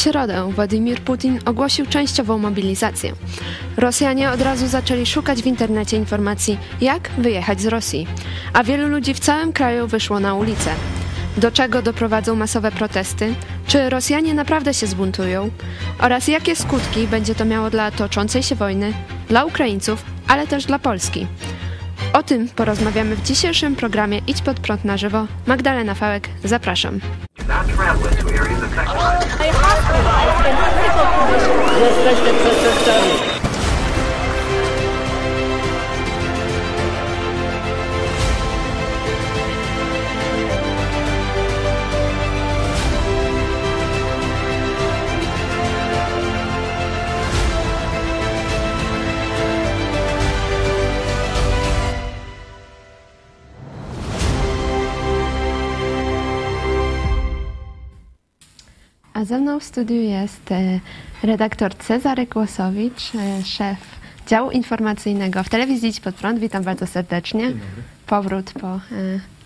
[0.00, 3.12] środę Władimir Putin ogłosił częściową mobilizację.
[3.76, 8.06] Rosjanie od razu zaczęli szukać w internecie informacji, jak wyjechać z Rosji,
[8.52, 10.70] a wielu ludzi w całym kraju wyszło na ulicę.
[11.36, 13.34] Do czego doprowadzą masowe protesty?
[13.66, 15.50] Czy Rosjanie naprawdę się zbuntują?
[15.98, 18.92] Oraz jakie skutki będzie to miało dla toczącej się wojny,
[19.28, 21.26] dla Ukraińców, ale też dla Polski?
[22.12, 25.26] O tym porozmawiamy w dzisiejszym programie Idź pod prąd na żywo.
[25.46, 27.00] Magdalena Fałek, zapraszam.
[31.80, 33.29] Jesteście przestępcami.
[59.20, 60.80] A ze mną w studiu jest e,
[61.22, 63.78] redaktor Cezary Kłosowicz, e, szef
[64.26, 66.38] działu informacyjnego w telewizji Idź Pod Prąd.
[66.38, 67.52] Witam bardzo serdecznie.
[68.06, 68.80] Powrót po e,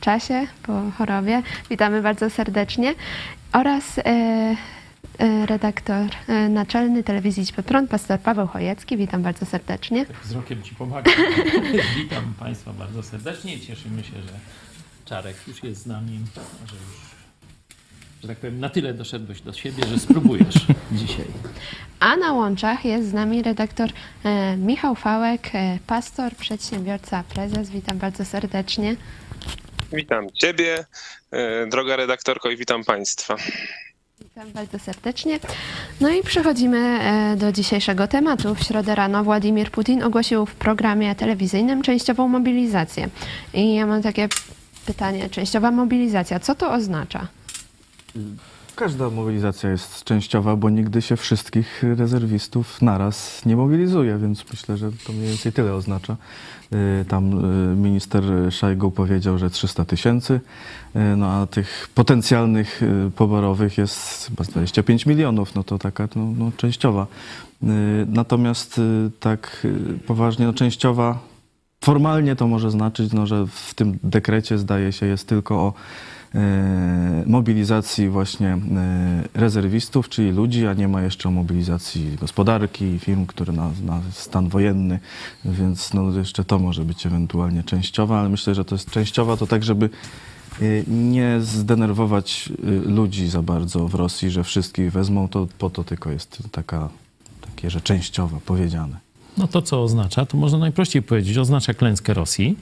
[0.00, 1.42] czasie, po chorobie.
[1.70, 2.94] Witamy bardzo serdecznie.
[3.52, 4.00] Oraz
[5.46, 6.06] redaktor
[6.50, 8.96] naczelny telewizji Idź Pod Prąd, pastor Paweł Chojecki.
[8.96, 10.06] Witam bardzo serdecznie.
[10.24, 11.14] Wzrokiem Ci pomagam.
[11.96, 14.32] Witam Państwa bardzo serdecznie i cieszymy się, że
[15.04, 16.20] Czarek już jest z nami,
[16.66, 17.03] że już
[18.24, 20.54] że tak powiem, na tyle doszedłeś do siebie, że spróbujesz
[20.92, 21.24] dzisiaj.
[22.00, 23.90] A na łączach jest z nami redaktor
[24.24, 27.70] e, Michał Fałek, e, pastor, przedsiębiorca, prezes.
[27.70, 28.96] Witam bardzo serdecznie.
[29.92, 30.84] Witam Ciebie,
[31.30, 33.36] e, droga redaktorko, i witam Państwa.
[34.20, 35.38] Witam bardzo serdecznie.
[36.00, 37.00] No i przechodzimy
[37.36, 38.54] do dzisiejszego tematu.
[38.54, 43.08] W środę rano Władimir Putin ogłosił w programie telewizyjnym częściową mobilizację.
[43.54, 44.28] I ja mam takie
[44.86, 47.28] pytanie, częściowa mobilizacja, co to oznacza?
[48.76, 54.90] Każda mobilizacja jest częściowa, bo nigdy się wszystkich rezerwistów naraz nie mobilizuje, więc myślę, że
[55.06, 56.16] to mniej więcej tyle oznacza.
[56.72, 60.40] Y, tam y, minister Szajgu powiedział, że 300 tysięcy,
[60.96, 62.80] y, no a tych potencjalnych
[63.16, 67.06] poborowych jest chyba 25 milionów, no to taka no, no częściowa.
[68.06, 68.80] Natomiast
[69.20, 69.66] tak
[70.06, 71.18] poważnie, no częściowa,
[71.84, 75.72] formalnie to może znaczyć, no, że w tym dekrecie zdaje się jest tylko o
[77.26, 78.58] mobilizacji właśnie e,
[79.34, 84.98] rezerwistów, czyli ludzi, a nie ma jeszcze mobilizacji gospodarki, firm, które na, na stan wojenny,
[85.44, 89.46] więc no jeszcze to może być ewentualnie częściowa, ale myślę, że to jest częściowa to
[89.46, 89.90] tak, żeby
[90.60, 92.52] e, nie zdenerwować
[92.86, 96.88] ludzi za bardzo w Rosji, że wszystkich wezmą, to po to tylko jest taka,
[97.40, 99.03] takie, że częściowa powiedziane.
[99.38, 100.26] No to co oznacza?
[100.26, 102.56] To można najprościej powiedzieć, oznacza klęskę Rosji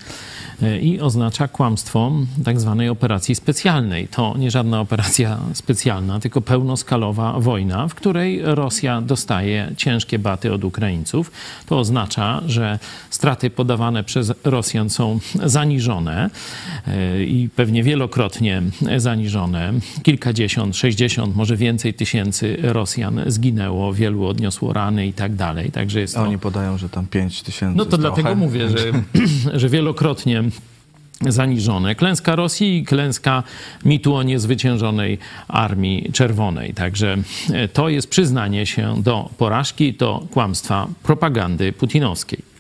[0.63, 2.13] e, i oznacza kłamstwo
[2.45, 4.09] tak zwanej operacji specjalnej.
[4.09, 10.65] To nie żadna operacja specjalna, tylko pełnoskalowa wojna, w której Rosja dostaje ciężkie baty od
[10.65, 11.31] Ukraińców.
[11.67, 12.79] To oznacza, że
[13.11, 16.31] straty podawane przez Rosjan są zaniżone
[16.87, 18.63] e, i pewnie wielokrotnie
[18.97, 19.73] zaniżone.
[20.03, 25.71] Kilkadziesiąt, sześćdziesiąt, może więcej tysięcy Rosjan zginęło, wielu odniosło rany i tak dalej.
[25.71, 26.23] Także jest to...
[26.63, 27.77] Podają, że tam 5 tysięcy.
[27.77, 28.79] No to dlatego mówię, że,
[29.61, 30.45] że wielokrotnie
[31.29, 31.95] zaniżone.
[31.95, 33.43] Klęska Rosji i klęska
[33.85, 35.19] mitu o niezwyciężonej
[35.49, 36.75] Armii Czerwonej.
[36.75, 37.17] Także
[37.53, 42.52] e, to jest przyznanie się do porażki, do kłamstwa propagandy putinowskiej.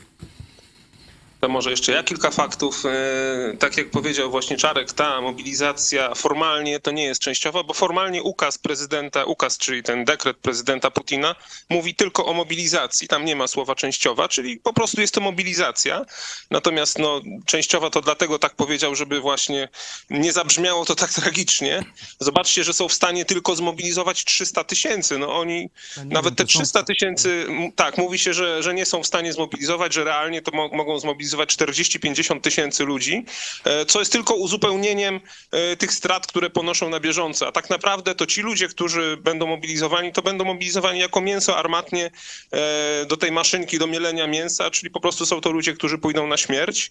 [1.42, 2.82] To może jeszcze ja kilka faktów.
[2.86, 8.22] E, tak jak powiedział właśnie Czarek, ta mobilizacja formalnie to nie jest częściowa, bo formalnie
[8.22, 11.34] ukaz prezydenta, ukaz, czyli ten dekret prezydenta Putina,
[11.70, 13.08] mówi tylko o mobilizacji.
[13.08, 16.04] Tam nie ma słowa częściowa, czyli po prostu jest to mobilizacja.
[16.50, 19.68] Natomiast no, częściowa to dlatego tak powiedział, żeby właśnie
[20.10, 21.84] nie zabrzmiało to tak tragicznie.
[22.18, 25.18] Zobaczcie, że są w stanie tylko zmobilizować 300 tysięcy.
[25.18, 25.70] No oni,
[26.04, 27.46] nawet te 300 tysięcy,
[27.76, 30.98] tak, mówi się, że, że nie są w stanie zmobilizować, że realnie to mo mogą
[30.98, 33.24] zmobilizować mobilizować 40-50 tysięcy ludzi,
[33.64, 35.20] e, co jest tylko uzupełnieniem
[35.50, 37.48] e, tych strat, które ponoszą na bieżąco.
[37.48, 42.10] A tak naprawdę to ci ludzie, którzy będą mobilizowani, to będą mobilizowani jako mięso armatnie
[42.52, 46.26] e, do tej maszynki do mielenia mięsa, czyli po prostu są to ludzie, którzy pójdą
[46.26, 46.90] na śmierć.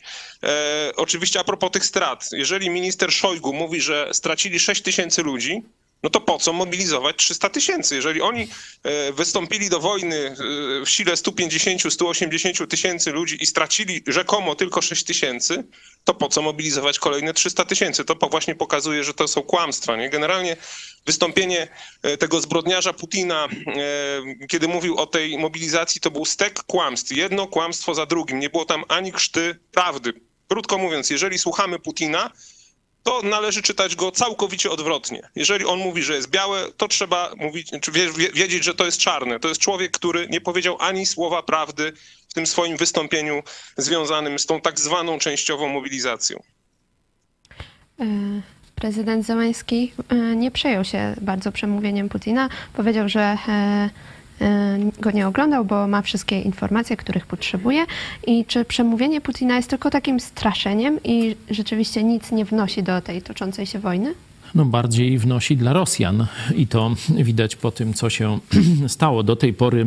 [0.96, 5.62] Oczywiście a propos tych strat, jeżeli minister Szojgu mówi, że stracili 6 tysięcy ludzi,
[6.04, 7.96] no to po co mobilizować 300 tysięcy?
[7.96, 8.48] Jeżeli oni
[8.84, 10.36] e, wystąpili do wojny e,
[10.86, 15.64] w sile 150-180 tysięcy ludzi i stracili rzekomo tylko 6 tysięcy,
[16.04, 18.06] to po co mobilizować kolejne 300 tysięcy?
[18.06, 19.98] To właśnie pokazuje, że to są kłamstwa.
[19.98, 20.10] Nie?
[20.10, 20.58] Generalnie
[21.06, 21.68] wystąpienie
[22.04, 23.48] e, tego zbrodniarza Putina,
[24.50, 27.12] kiedy mówił o tej mobilizacji, to był stek kłamstw.
[27.12, 28.40] Jedno kłamstwo za drugim.
[28.40, 30.14] Nie było tam ani krzty prawdy.
[30.48, 32.32] Krótko mówiąc, jeżeli słuchamy Putina,
[33.04, 35.30] to należy czytać go całkowicie odwrotnie.
[35.36, 38.86] Jeżeli on mówi, że jest białe, to trzeba mówić, czy wie, wie, wiedzieć, że to
[38.86, 39.40] jest czarne.
[39.40, 41.94] To jest człowiek, który nie powiedział ani słowa prawdy
[42.30, 43.44] w tym swoim wystąpieniu
[43.78, 46.44] związanym z tą tak zwaną częściową mobilizacją.
[48.00, 48.06] E,
[48.76, 52.50] Prezydent Zełański e, nie przejął się bardzo przemówieniem Putina.
[52.74, 53.90] Powiedział, że e,
[55.00, 57.86] go nie oglądał, bo ma wszystkie informacje, których potrzebuje.
[58.28, 63.22] I czy przemówienie Putina jest tylko takim straszeniem i rzeczywiście nic nie wnosi do tej
[63.22, 64.14] toczącej się wojny?
[64.56, 66.28] no, bardziej wnosi dla Rosjan.
[66.56, 68.40] I to widać po tym, co się
[68.88, 69.24] stało.
[69.24, 69.86] Do tej pory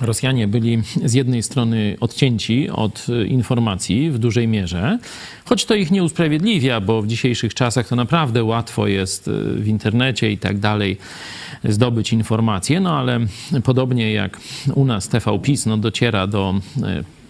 [0.00, 4.98] Rosjanie byli z jednej strony odcięci od informacji w dużej mierze,
[5.44, 10.30] choć to ich nie usprawiedliwia, bo w dzisiejszych czasach to naprawdę łatwo jest w internecie
[10.30, 10.96] i tak dalej
[11.64, 13.20] zdobyć informacje, no ale
[13.64, 14.40] podobnie jak
[14.74, 16.54] u nas TV PiS no, dociera do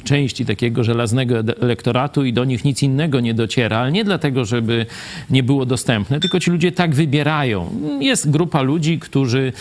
[0.06, 4.87] części takiego żelaznego elektoratu i do nich nic innego nie dociera, ale nie dlatego, żeby
[5.31, 7.70] nie było dostępne, tylko ci ludzie tak wybierają.
[8.00, 9.53] Jest grupa ludzi, którzy,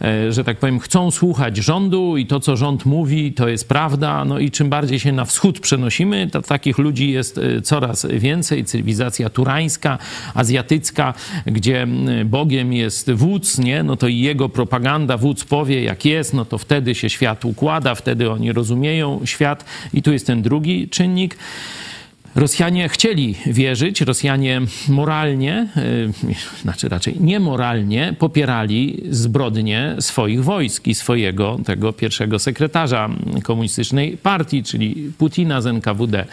[0.00, 4.24] e, że tak powiem, chcą słuchać rządu i to, co rząd mówi, to jest prawda.
[4.24, 8.64] No i czym bardziej się na wschód przenosimy, to takich ludzi jest e, coraz więcej.
[8.64, 9.98] Cywilizacja turańska,
[10.34, 11.14] azjatycka,
[11.46, 11.86] gdzie
[12.24, 13.82] Bogiem jest wódz, nie?
[13.82, 18.30] no to jego propaganda, wódz powie jak jest, no to wtedy się świat układa, wtedy
[18.30, 19.64] oni rozumieją świat
[19.94, 21.36] i tu jest ten drugi czynnik.
[22.36, 31.58] Rosjanie chcieli wierzyć, Rosjanie moralnie, e, znaczy raczej niemoralnie popierali zbrodnie swoich wojsk i swojego
[31.64, 33.08] tego pierwszego sekretarza
[33.42, 36.24] komunistycznej partii, czyli Putina z NKWD.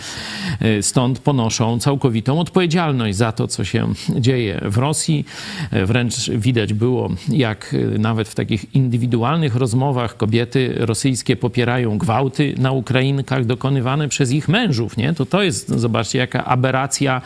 [0.59, 5.25] E, stąd ponoszą całkowitą odpowiedzialność za to, co się dzieje w Rosji.
[5.71, 12.71] E, wręcz widać było, jak nawet w takich indywidualnych rozmowach kobiety rosyjskie popierają gwałty na
[12.71, 14.97] Ukrainkach dokonywane przez ich mężów.
[14.97, 15.13] Nie?
[15.13, 15.73] To to jest,
[16.13, 17.21] jaka aberracja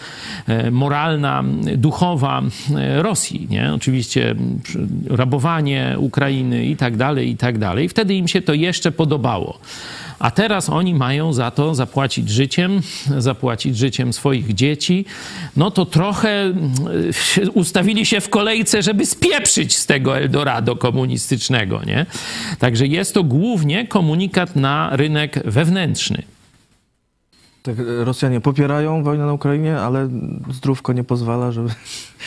[0.48, 1.44] e, moralna,
[1.76, 2.42] duchowa
[2.76, 3.48] e, Rosji.
[3.50, 3.74] Nie?
[3.74, 4.36] Oczywiście
[5.10, 7.90] rabowanie Ukrainy i tak dalej, i tak dalej.
[7.90, 9.60] Wtedy im się to jeszcze podobało.
[10.20, 12.82] A teraz oni mają za to zapłacić życiem,
[13.18, 15.06] zapłacić życiem swoich dzieci.
[15.58, 16.54] No to trochę
[17.54, 21.82] ustawili się w kolejce, żeby spieprzyć z tego Eldorado komunistycznego.
[21.86, 22.06] Nie?
[22.60, 26.24] Także jest to głównie komunikat na rynek wewnętrzny.
[27.68, 30.10] Tak, Rosjanie popierają wojnę na Ukrainie, ale
[30.52, 31.70] zdrówko nie pozwala, żeby,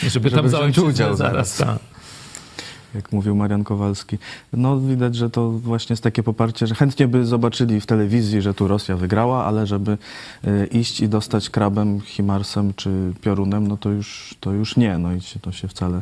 [0.07, 1.57] żeby tam wziąć udział zaraz.
[1.57, 1.79] zaraz.
[2.95, 4.17] Jak mówił Marian Kowalski.
[4.53, 8.53] No widać, że to właśnie jest takie poparcie, że chętnie by zobaczyli w telewizji, że
[8.53, 9.97] tu Rosja wygrała, ale żeby
[10.47, 14.97] y, iść i dostać krabem, himarsem czy piorunem, no to już, to już nie.
[14.97, 16.01] No i to się wcale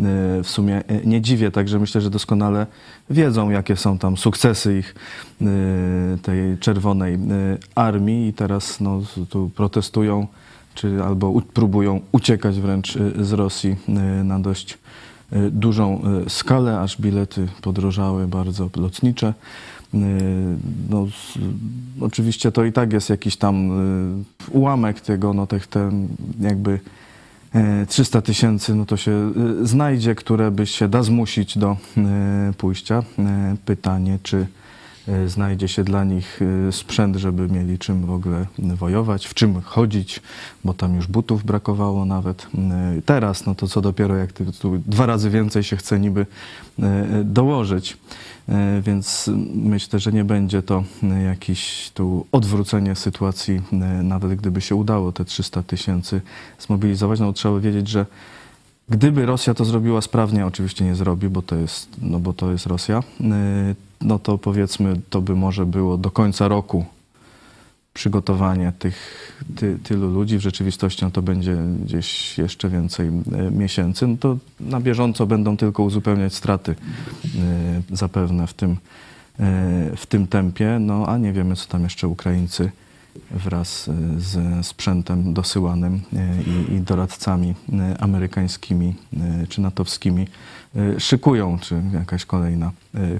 [0.00, 2.66] Y, w sumie y, nie dziwię, także myślę, że doskonale
[3.10, 4.94] wiedzą, jakie są tam sukcesy ich
[6.22, 7.18] tej czerwonej
[7.74, 10.26] armii i teraz no, tu protestują,
[10.74, 13.76] czy albo próbują uciekać wręcz z Rosji
[14.24, 14.78] na dość
[15.50, 19.34] dużą skalę, aż bilety podrożały bardzo lotnicze.
[20.90, 21.06] No,
[22.00, 23.70] oczywiście to i tak jest jakiś tam
[24.50, 26.08] ułamek tego, no, tych, ten
[26.40, 26.80] jakby
[27.88, 29.32] 300 e, tysięcy, no to się
[29.62, 33.02] e, znajdzie, które by się da zmusić do e, pójścia.
[33.64, 34.46] Pytanie, czy
[35.26, 40.22] znajdzie się dla nich sprzęt, żeby mieli czym w ogóle wojować, w czym chodzić,
[40.64, 42.46] bo tam już butów brakowało nawet.
[43.04, 44.44] Teraz, no to co dopiero, jak tu
[44.86, 46.26] dwa razy więcej się chce niby
[47.24, 47.96] dołożyć.
[48.48, 50.84] E, więc myślę, że nie będzie to
[51.24, 56.20] jakieś tu odwrócenie sytuacji, e, nawet gdyby się udało te 300 tysięcy
[56.58, 57.20] zmobilizować.
[57.20, 58.06] No trzeba wiedzieć, że
[58.88, 62.66] gdyby Rosja to zrobiła sprawnie, oczywiście nie zrobi, bo to jest, no bo to jest
[62.66, 66.84] Rosja, e, no to powiedzmy, to by może było do końca roku
[67.94, 68.96] przygotowanie tych
[69.56, 70.38] ty, tylu ludzi.
[70.38, 73.12] W rzeczywistości no to będzie gdzieś jeszcze więcej e,
[73.50, 74.06] miesięcy.
[74.06, 76.74] No to na bieżąco będą tylko uzupełniać straty
[77.90, 78.76] e, zapewne w tym,
[79.96, 80.78] w tym tempie.
[80.80, 82.70] No a nie wiemy, co tam jeszcze Ukraińcy
[83.30, 86.00] wraz ze sprzętem dosyłanym
[86.46, 87.54] i, i doradcami
[88.00, 88.94] amerykańskimi
[89.48, 90.28] czy natowskimi
[90.98, 92.72] szykują, czy jakaś kolejna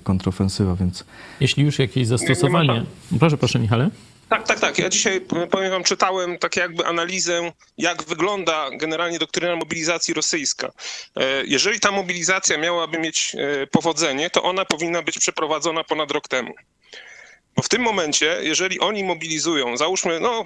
[0.02, 1.04] kontrofensywa, więc...
[1.40, 2.84] Jeśli już jakieś zastosowanie...
[3.18, 3.90] Proszę, proszę Michale.
[4.28, 4.78] Tak, tak, tak.
[4.78, 10.72] Ja dzisiaj, powiem wam, czytałem tak jakby analizę, jak wygląda generalnie doktryna mobilizacji rosyjska.
[11.16, 16.28] E, jeżeli ta mobilizacja miałaby mieć e, powodzenie, to ona powinna być przeprowadzona ponad rok
[16.28, 16.54] temu.
[17.56, 20.44] Bo w tym momencie, jeżeli oni mobilizują, załóżmy, no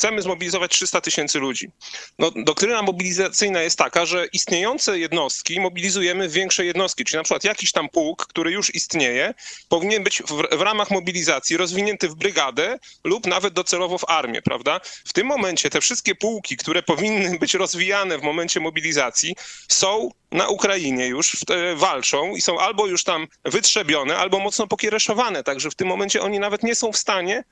[0.00, 1.70] chcemy zmobilizować 300 tysięcy ludzi.
[2.18, 7.44] No, doktryna mobilizacyjna jest taka, że istniejące jednostki mobilizujemy w większe jednostki, czyli na przykład
[7.44, 9.34] jakiś tam pułk, który już istnieje,
[9.68, 14.80] powinien być w, w ramach mobilizacji rozwinięty w brygadę lub nawet docelowo w armię, prawda?
[15.04, 19.36] W tym momencie te wszystkie pułki, które powinny być rozwijane w momencie mobilizacji,
[19.68, 25.42] są na Ukrainie już e, walczą i są albo już tam wytrzebione, albo mocno pokiereszowane.
[25.42, 27.44] Także w tym momencie oni nawet nie są w stanie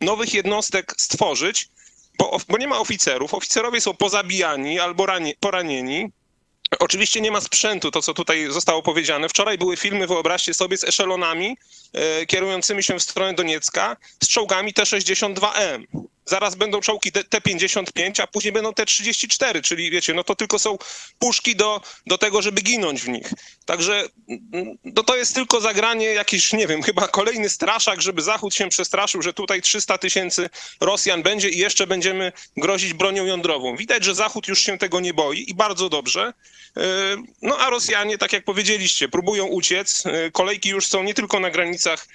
[0.00, 1.68] nowych jednostek stworzyć,
[2.18, 3.34] bo, bo nie ma oficerów.
[3.34, 6.12] Oficerowie są pozabijani albo ranie, poranieni.
[6.78, 9.28] Oczywiście nie ma sprzętu, to co tutaj zostało powiedziane.
[9.28, 11.56] Wczoraj były filmy, wyobraźcie sobie, z eszelonami
[11.92, 15.86] e, kierującymi się w stronę Doniecka z czołgami T-62M.
[16.24, 20.78] Zaraz będą czołgi T-55, a później będą T-34, czyli wiecie, no to tylko są
[21.18, 23.30] puszki do, do tego, żeby ginąć w nich.
[23.64, 24.04] Także
[24.84, 29.22] no to jest tylko zagranie jakiś, nie wiem, chyba kolejny straszak, żeby Zachód się przestraszył,
[29.22, 30.50] że tutaj 300 tysięcy
[30.80, 33.76] Rosjan będzie i jeszcze będziemy grozić bronią jądrową.
[33.76, 36.32] Widać, że Zachód już się tego nie boi i bardzo dobrze.
[36.76, 36.82] E,
[37.42, 40.06] no a Rosjanie, tak jak powiedzieliście, próbują uciec.
[40.06, 42.06] E, kolejki już są nie tylko na granicach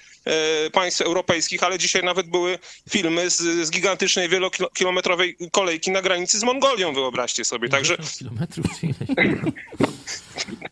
[0.72, 2.58] państw europejskich, ale dzisiaj nawet były
[2.90, 7.68] filmy z, z gigantycznej wielokilometrowej kolejki na granicy z Mongolią, wyobraźcie sobie.
[7.68, 8.66] Także kilometrów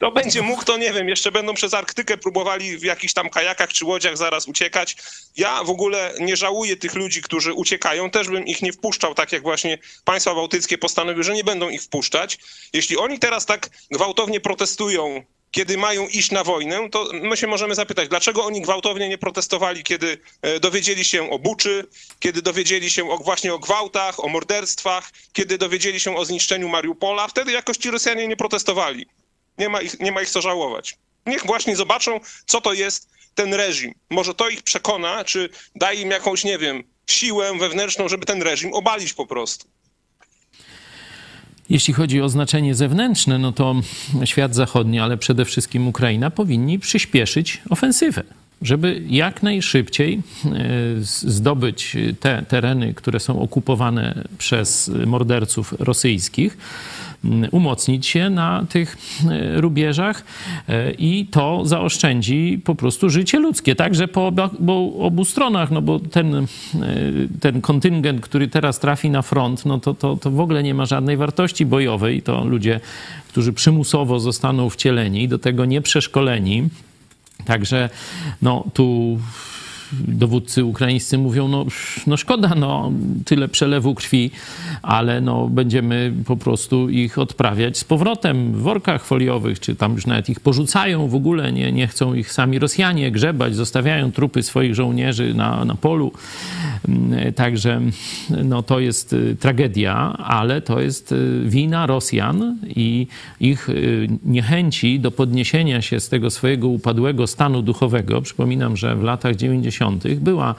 [0.00, 3.72] to będzie mógł, to nie wiem, jeszcze będą przez Arktykę próbowali w jakichś tam kajakach
[3.72, 4.96] czy łodziach zaraz uciekać.
[5.36, 9.32] Ja w ogóle nie żałuję tych ludzi, którzy uciekają, też bym ich nie wpuszczał, tak
[9.32, 12.38] jak właśnie państwa bałtyckie postanowiły, że nie będą ich wpuszczać.
[12.72, 17.74] Jeśli oni teraz tak gwałtownie protestują kiedy mają iść na wojnę, to my się możemy
[17.74, 21.86] zapytać, dlaczego oni gwałtownie nie protestowali, kiedy e, dowiedzieli się o buczy,
[22.20, 27.28] kiedy dowiedzieli się o, właśnie o gwałtach, o morderstwach, kiedy dowiedzieli się o zniszczeniu Mariupola.
[27.28, 29.06] Wtedy jakoś ci Rosjanie nie protestowali.
[29.58, 30.96] Nie ma ich, nie ma ich co żałować.
[31.26, 33.94] Niech właśnie zobaczą, co to jest ten reżim.
[34.10, 38.74] Może to ich przekona, czy da im jakąś, nie wiem, siłę wewnętrzną, żeby ten reżim
[38.74, 39.68] obalić po prostu.
[41.70, 43.74] Jeśli chodzi o znaczenie zewnętrzne, no to
[44.24, 48.22] świat zachodni, ale przede wszystkim Ukraina powinni przyspieszyć ofensywę,
[48.62, 50.50] żeby jak najszybciej e,
[51.00, 56.58] zdobyć te tereny, które są okupowane przez morderców rosyjskich
[57.50, 58.96] umocnić się na tych
[59.30, 60.24] e, rubieżach
[60.68, 66.00] e, i to zaoszczędzi po prostu życie ludzkie, także po obu, obu stronach, no bo
[66.00, 66.46] ten, e,
[67.40, 70.86] ten kontyngent, który teraz trafi na front, no to, to, to w ogóle nie ma
[70.86, 72.22] żadnej wartości bojowej.
[72.22, 72.80] To ludzie,
[73.28, 76.68] którzy przymusowo zostaną wcieleni, do tego nie przeszkoleni.
[77.44, 77.90] Także
[78.42, 79.18] no, tu
[80.08, 81.66] dowódcy ukraińscy mówią, no,
[82.06, 82.92] no szkoda, no,
[83.24, 84.30] tyle przelewu krwi,
[84.82, 90.06] ale no, będziemy po prostu ich odprawiać z powrotem w workach foliowych, czy tam już
[90.06, 94.74] nawet ich porzucają w ogóle, nie, nie chcą ich sami Rosjanie grzebać, zostawiają trupy swoich
[94.74, 96.12] żołnierzy na, na polu.
[96.88, 97.80] Mm, także
[98.44, 103.06] no, to jest y, tragedia, ale to jest y, wina Rosjan i
[103.40, 108.22] ich y, niechęci do podniesienia się z tego swojego upadłego stanu duchowego.
[108.22, 109.75] Przypominam, że w latach 90
[110.20, 110.54] była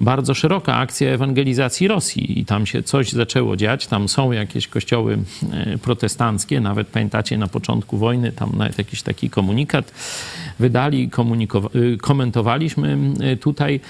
[0.00, 3.86] bardzo szeroka akcja ewangelizacji Rosji i tam się coś zaczęło dziać.
[3.86, 5.18] Tam są jakieś kościoły
[5.52, 9.92] e, protestanckie, nawet pamiętacie na początku wojny, tam nawet jakiś taki komunikat
[10.58, 11.10] wydali,
[11.74, 12.98] y, komentowaliśmy
[13.32, 13.80] y, tutaj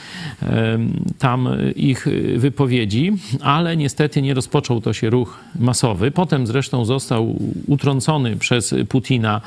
[1.19, 6.11] tam ich wypowiedzi, ale niestety nie rozpoczął to się ruch masowy.
[6.11, 7.37] Potem zresztą został
[7.67, 9.41] utrącony przez Putina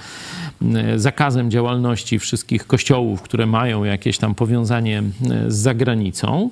[0.96, 5.04] zakazem działalności wszystkich kościołów, które mają jakieś tam powiązanie
[5.48, 6.49] z zagranicą,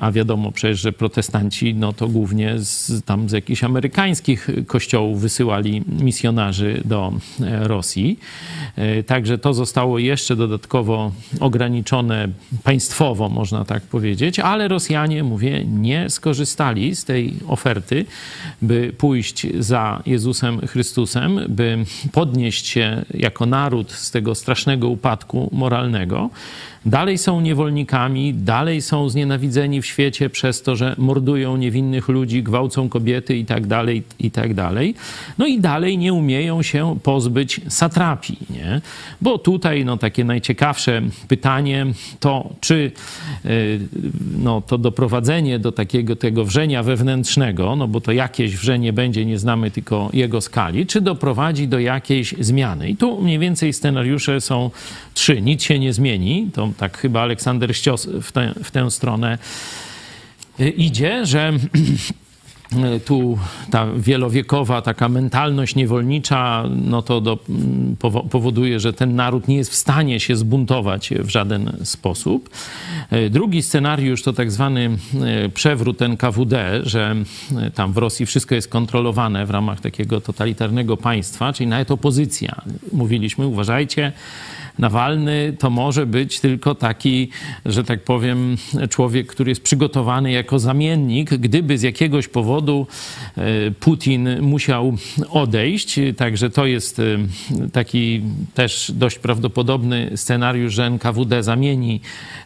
[0.00, 5.82] a wiadomo przecież, że protestanci no to głównie z, tam z jakichś amerykańskich kościołów wysyłali
[5.86, 8.18] misjonarzy do e, Rosji.
[8.76, 12.28] E, także to zostało jeszcze dodatkowo ograniczone
[12.64, 18.04] państwowo, można tak powiedzieć, ale Rosjanie, mówię, nie skorzystali z tej oferty,
[18.62, 26.30] by pójść za Jezusem Chrystusem, by podnieść się jako naród z tego strasznego upadku moralnego
[26.86, 32.88] dalej są niewolnikami, dalej są znienawidzeni w świecie przez to, że mordują niewinnych ludzi, gwałcą
[32.88, 34.50] kobiety i tak dalej, i tak.
[35.38, 38.80] No i dalej nie umieją się pozbyć satrapii, nie?
[39.20, 41.86] Bo tutaj, no takie najciekawsze pytanie
[42.20, 42.92] to, czy
[43.44, 43.80] y,
[44.38, 49.38] no, to doprowadzenie do takiego tego wrzenia wewnętrznego, no bo to jakieś wrzenie będzie, nie
[49.38, 52.90] znamy tylko jego skali, czy doprowadzi do jakiejś zmiany.
[52.90, 54.70] I tu mniej więcej scenariusze są
[55.14, 55.42] trzy.
[55.42, 59.38] Nic się nie zmieni, to tak chyba Aleksander Ścios w, te, w tę stronę
[60.60, 61.52] y, idzie, że
[63.04, 63.38] tu
[63.70, 67.38] ta wielowiekowa taka mentalność niewolnicza, no to do,
[67.98, 72.50] powo powoduje, że ten naród nie jest w stanie się zbuntować w żaden sposób.
[73.30, 74.90] Drugi scenariusz to tak zwany
[75.54, 77.16] przewrót NKWD, że
[77.74, 82.62] tam w Rosji wszystko jest kontrolowane w ramach takiego totalitarnego państwa, czyli nawet opozycja.
[82.92, 84.12] Mówiliśmy, uważajcie,
[84.80, 87.28] Nawalny to może być tylko taki,
[87.66, 88.56] że tak powiem,
[88.90, 92.86] człowiek, który jest przygotowany jako zamiennik, gdyby z jakiegoś powodu
[93.36, 94.96] e, Putin musiał
[95.30, 96.00] odejść.
[96.16, 97.02] Także to jest e,
[97.72, 98.22] taki
[98.54, 102.00] też dość prawdopodobny scenariusz, że NKWD zamieni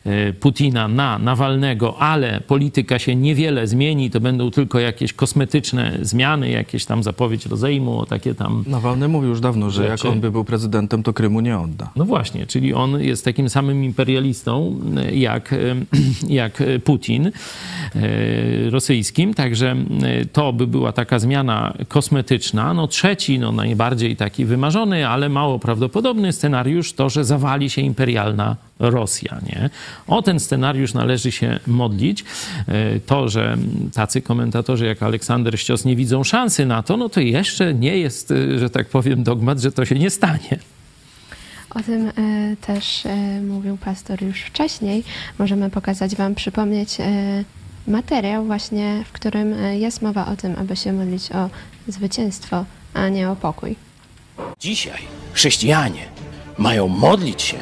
[0.05, 6.50] e, Putina na Nawalnego, ale polityka się niewiele zmieni, to będą tylko jakieś kosmetyczne zmiany,
[6.50, 8.64] jakieś tam zapowiedź rozejmu, takie tam...
[8.67, 11.91] Nawalny mówił już dawno, że jak on by był prezydentem, to Krymu nie odda.
[11.97, 15.57] No właśnie, czyli on jest takim samym imperialistą e, jak, e,
[16.43, 17.31] jak Putin e,
[18.71, 19.76] rosyjskim, także
[20.33, 22.75] to by była taka zmiana kosmetyczna.
[22.75, 28.57] No trzeci, no najbardziej taki wymarzony, ale mało prawdopodobny scenariusz to, że zawali się imperialna
[28.78, 29.40] Rosja.
[29.47, 29.71] Nie?
[30.07, 32.25] O ten scenariusz należy się modlić.
[33.07, 33.57] To, że
[33.95, 38.33] tacy komentatorzy jak Aleksander Ścios nie widzą szansy na to, no to jeszcze nie jest,
[38.57, 40.59] że tak powiem, dogmat, że to się nie stanie.
[41.75, 42.12] O tym e,
[42.66, 45.04] też e, mówił pastor już wcześniej.
[45.38, 47.04] Możemy pokazać Wam, przypomnieć e,
[47.87, 51.50] materiał właśnie, w którym jest mowa o tym, aby się modlić o
[51.88, 52.64] zwycięstwo,
[52.95, 53.76] a nie o pokój.
[54.61, 54.99] Dzisiaj
[55.33, 56.07] chrześcijanie
[56.59, 57.59] mają modlić się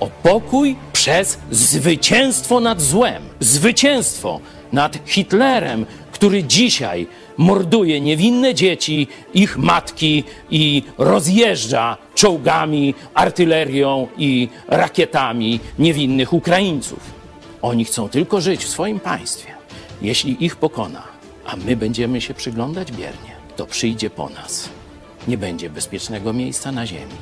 [0.00, 4.40] o pokój przez zwycięstwo nad złem, zwycięstwo
[4.72, 7.06] nad Hitlerem, który dzisiaj
[7.36, 17.00] morduje niewinne dzieci, ich matki i rozjeżdża czołgami, artylerią i rakietami niewinnych Ukraińców.
[17.62, 19.50] Oni chcą tylko żyć w swoim państwie.
[20.02, 21.02] Jeśli ich pokona,
[21.46, 24.68] a my będziemy się przyglądać biernie, to przyjdzie po nas.
[25.28, 27.14] Nie będzie bezpiecznego miejsca na ziemi.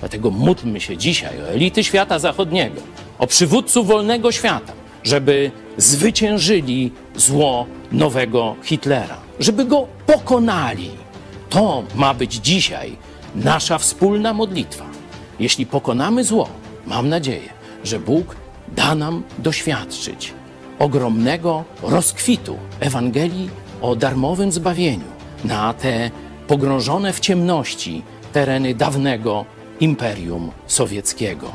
[0.00, 2.80] Dlatego módlmy się dzisiaj o elity świata zachodniego,
[3.18, 10.90] o przywódców wolnego świata, żeby zwyciężyli zło nowego Hitlera, żeby go pokonali.
[11.50, 12.96] To ma być dzisiaj
[13.34, 14.84] nasza wspólna modlitwa.
[15.40, 16.48] Jeśli pokonamy zło,
[16.86, 17.48] mam nadzieję,
[17.84, 18.36] że Bóg
[18.76, 20.32] da nam doświadczyć
[20.78, 23.50] ogromnego rozkwitu Ewangelii
[23.82, 25.10] o darmowym zbawieniu
[25.44, 26.10] na te
[26.46, 29.44] pogrążone w ciemności tereny dawnego
[29.80, 31.52] Imperium Sowieckiego.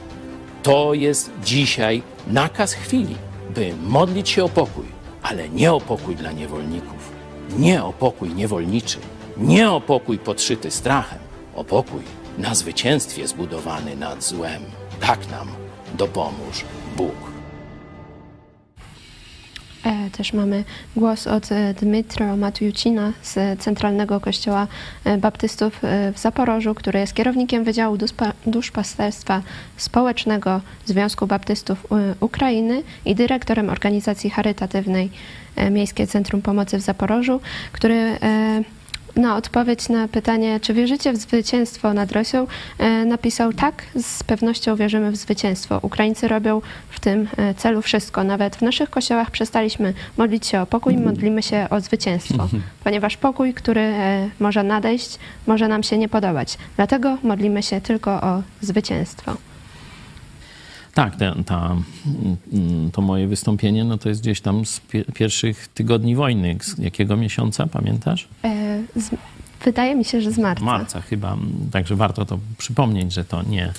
[0.64, 3.16] To jest dzisiaj nakaz chwili,
[3.56, 4.86] by modlić się o pokój,
[5.24, 6.97] ale nie o pokój dla niewolników,
[7.58, 8.98] nie o pokój niewolniczy,
[9.38, 11.20] nie o pokój podszyty strachem,
[11.56, 12.02] o pokój
[12.38, 14.62] na zwycięstwie zbudowany nad złem.
[15.00, 15.48] Tak nam
[15.98, 16.66] dopomóż
[16.98, 17.37] Bóg.
[19.88, 20.64] E, też mamy
[20.96, 24.68] głos od e, Dmytro Matjucina z Centralnego Kościoła
[25.04, 25.80] e, Baptystów
[26.14, 27.98] w Zaporożu, który jest kierownikiem Wydziału
[28.46, 29.42] Duszpasterstwa
[29.78, 31.88] Społecznego Związku Baptystów
[32.20, 35.10] Ukrainy i dyrektorem organizacji charytatywnej
[35.72, 38.18] Miejskie Centrum Pomocy w Zaporożu, który
[39.18, 44.76] na odpowiedź na pytanie, czy wierzycie w zwycięstwo nad Rosją, e, napisał tak, z pewnością
[44.76, 45.80] wierzymy w zwycięstwo.
[45.82, 48.24] Ukraińcy robią w tym e, celu wszystko.
[48.24, 52.50] Nawet w naszych kościołach przestaliśmy modlić się o pokój, modlimy się o zwycięstwo,
[52.84, 56.58] ponieważ pokój, który e, może nadejść, może nam się nie podobać.
[56.76, 59.47] Dlatego modlimy się tylko o zwycięstwo.
[60.98, 61.76] Tak, ta, ta,
[62.54, 64.82] mm, to moje wystąpienie no to jest gdzieś tam z
[65.14, 66.58] pierwszych tygodni wojny.
[66.62, 68.28] Z jakiego miesiąca, pamiętasz?
[68.44, 69.10] E, z,
[69.66, 70.66] wydaje mi się, że z marca.
[70.66, 71.38] Marca chyba.
[71.72, 73.74] Także warto to przypomnieć, że to nie,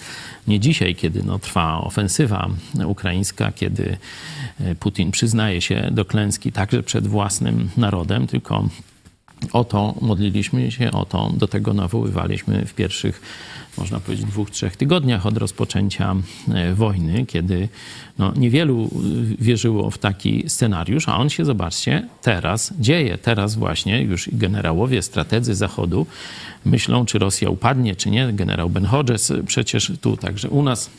[0.48, 2.48] nie dzisiaj, kiedy no, trwa ofensywa
[2.86, 3.96] ukraińska, kiedy
[4.60, 8.68] e, Putin przyznaje się do klęski także przed własnym narodem, tylko
[9.52, 13.20] o to modliliśmy się, o to do tego nawoływaliśmy w pierwszych
[13.78, 16.16] można powiedzieć, dwóch, trzech tygodniach od rozpoczęcia
[16.54, 17.68] e, wojny, kiedy
[18.18, 18.90] no, niewielu
[19.38, 23.18] wierzyło w taki scenariusz, a on się, zobaczcie, teraz dzieje.
[23.18, 26.06] Teraz właśnie już generałowie, strategzy Zachodu
[26.64, 28.32] myślą, czy Rosja upadnie, czy nie.
[28.32, 30.90] Generał Ben Hodges przecież tu także u nas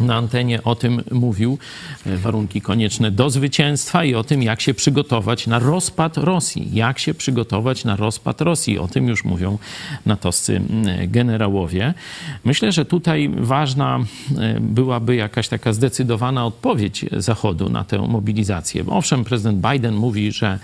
[0.00, 1.58] na antenie o tym mówił,
[2.06, 6.68] e, warunki konieczne do zwycięstwa i o tym, jak się przygotować na rozpad Rosji.
[6.72, 8.78] Jak się przygotować na rozpad Rosji.
[8.78, 9.58] O tym już mówią
[10.06, 10.60] natowscy
[11.06, 11.94] generałowie.
[12.44, 13.98] Myślę, że tutaj ważna
[14.38, 18.84] e, byłaby jakaś taka zdecydowana odpowiedź Zachodu na tę mobilizację.
[18.88, 20.58] Owszem, prezydent Biden mówi, że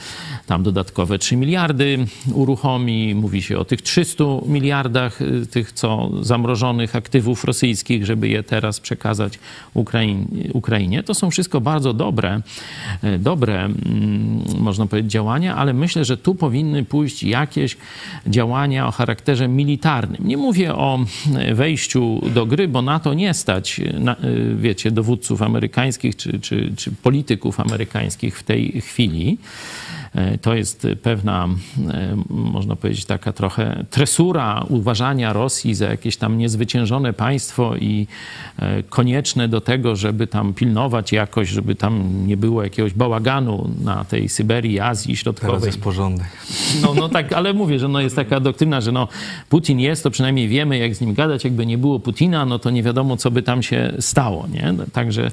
[0.47, 3.15] tam dodatkowe 3 miliardy uruchomi.
[3.15, 8.81] Mówi się o tych 300 miliardach, e, tych co zamrożonych aktywów rosyjskich, żeby je teraz
[8.81, 9.39] przekazać przekazać
[10.53, 11.03] Ukrainie.
[11.03, 12.41] To są wszystko bardzo dobre,
[13.03, 17.77] e, dobre, mm, można powiedzieć, działania, ale myślę, że tu powinny pójść jakieś
[18.27, 20.29] działania o charakterze militarnym.
[20.29, 20.99] Nie mówię o
[21.55, 23.81] wejściu do gry, bo na to nie stać,
[24.57, 29.39] wiecie, dowódców amerykańskich czy, czy, czy polityków amerykańskich w tej chwili.
[30.15, 31.49] E, to jest pewna,
[31.89, 38.07] e, można powiedzieć, taka trochę tresura uważania Rosji za jakieś tam niezwyciężone państwo i
[38.59, 44.05] e, konieczne do tego, żeby tam pilnować jakoś, żeby tam nie było jakiegoś bałaganu na
[44.05, 45.51] tej Syberii, Azji Środkowej.
[45.51, 46.27] Teraz jest porządek.
[46.83, 49.09] No, no tak, ale mówię, że no jest taka doktryna, że no
[49.49, 51.45] Putin jest, to przynajmniej wiemy, jak z nim gadać.
[51.45, 54.75] Jakby nie było Putina, no to nie wiadomo, co by tam się stało, nie?
[54.93, 55.31] Także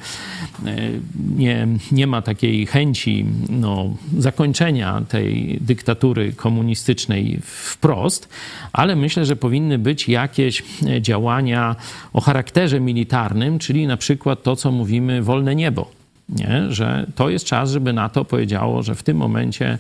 [1.38, 4.67] nie, nie ma takiej chęci no, zakończenia
[5.10, 8.30] tej dyktatury komunistycznej wprost,
[8.74, 10.64] ale myślę, że powinny być jakieś
[11.02, 11.76] działania
[12.14, 15.97] o charakterze militarnym, czyli na przykład to, co mówimy, wolne niebo
[16.30, 16.66] nie?
[16.70, 19.78] że to jest czas, żeby NATO powiedziało, że w tym momencie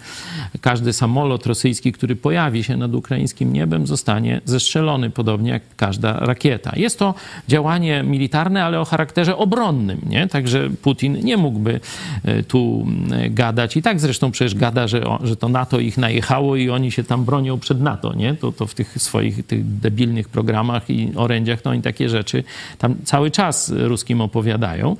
[0.62, 6.72] każdy samolot rosyjski, który pojawi się nad ukraińskim niebem, zostanie zestrzelony, podobnie jak każda rakieta.
[6.76, 7.14] Jest to
[7.48, 10.02] działanie militarne, ale o charakterze obronnym.
[10.10, 10.28] Nie?
[10.28, 11.80] Także Putin nie mógłby
[12.24, 12.88] e, tu
[13.30, 13.78] gadać.
[13.78, 17.26] I tak zresztą przecież gada, że, że to NATO ich najechało i oni się tam
[17.26, 18.14] bronią przed NATO.
[18.14, 18.34] Nie?
[18.36, 22.44] To, to w tych swoich tych debilnych programach i orędziach, to oni takie rzeczy
[22.78, 24.98] tam cały czas ruskim opowiadają.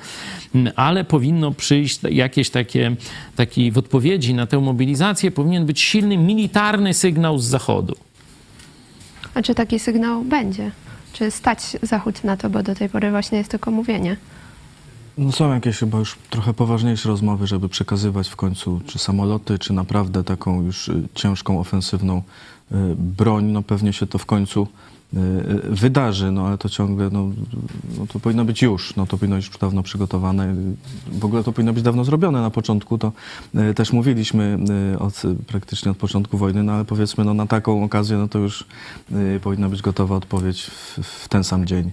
[0.76, 2.96] Ale powinno powinno przyjść jakieś takie,
[3.36, 7.96] taki w odpowiedzi na tę mobilizację powinien być silny militarny sygnał z Zachodu.
[9.34, 10.72] A czy taki sygnał będzie?
[11.14, 14.18] Czy stać Zachód na to, bo do tej pory właśnie jest tylko mówienie?
[15.18, 19.74] No są jakieś chyba już trochę poważniejsze rozmowy, żeby przekazywać w końcu czy samoloty, czy
[19.74, 23.46] naprawdę taką już y, ciężką, ofensywną y, broń.
[23.46, 24.68] No pewnie się to w końcu
[25.70, 27.30] wydarzy, no ale to ciągle, no,
[27.98, 30.56] no, to powinno być już, no to powinno być już dawno przygotowane.
[31.12, 33.12] W ogóle to powinno być dawno zrobione na początku, to
[33.56, 34.58] y, też mówiliśmy
[35.00, 38.66] od, praktycznie od początku wojny, no ale powiedzmy, no na taką okazję, no to już
[39.44, 41.92] powinna być gotowa odpowiedź w, w ten sam dzień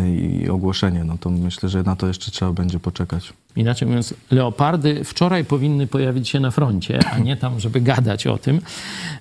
[0.00, 3.32] i ogłoszenie, no to myślę, że na to jeszcze trzeba będzie poczekać.
[3.56, 8.38] Inaczej mówiąc, leopardy wczoraj powinny pojawić się na froncie, a nie tam, żeby gadać o
[8.38, 8.60] tym.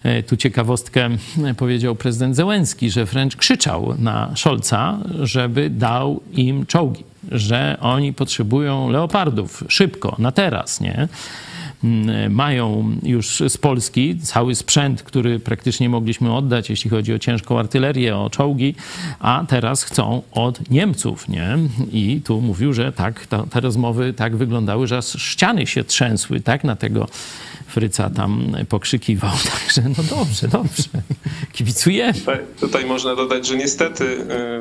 [0.04, 1.10] E, tu ciekawostkę
[1.58, 8.90] powiedział prezydent Zełenski, że wręcz krzyczał na Scholza, żeby dał im czołgi, że oni potrzebują
[8.90, 11.08] leopardów szybko, na teraz, nie?
[11.84, 17.60] Mm, mają już z Polski cały sprzęt, który praktycznie mogliśmy oddać, jeśli chodzi o ciężką
[17.60, 18.76] artylerię, o czołgi,
[19.20, 21.58] a teraz chcą od Niemców, nie?
[21.92, 26.64] I tu mówił, że tak, ta, te rozmowy tak wyglądały, że ściany się trzęsły, tak,
[26.64, 27.08] na tego
[27.68, 29.32] Fryca tam pokrzykiwał.
[29.54, 30.90] Także no dobrze, dobrze.
[31.54, 32.14] Kibicujemy.
[32.14, 34.04] Tutaj, tutaj można dodać, że niestety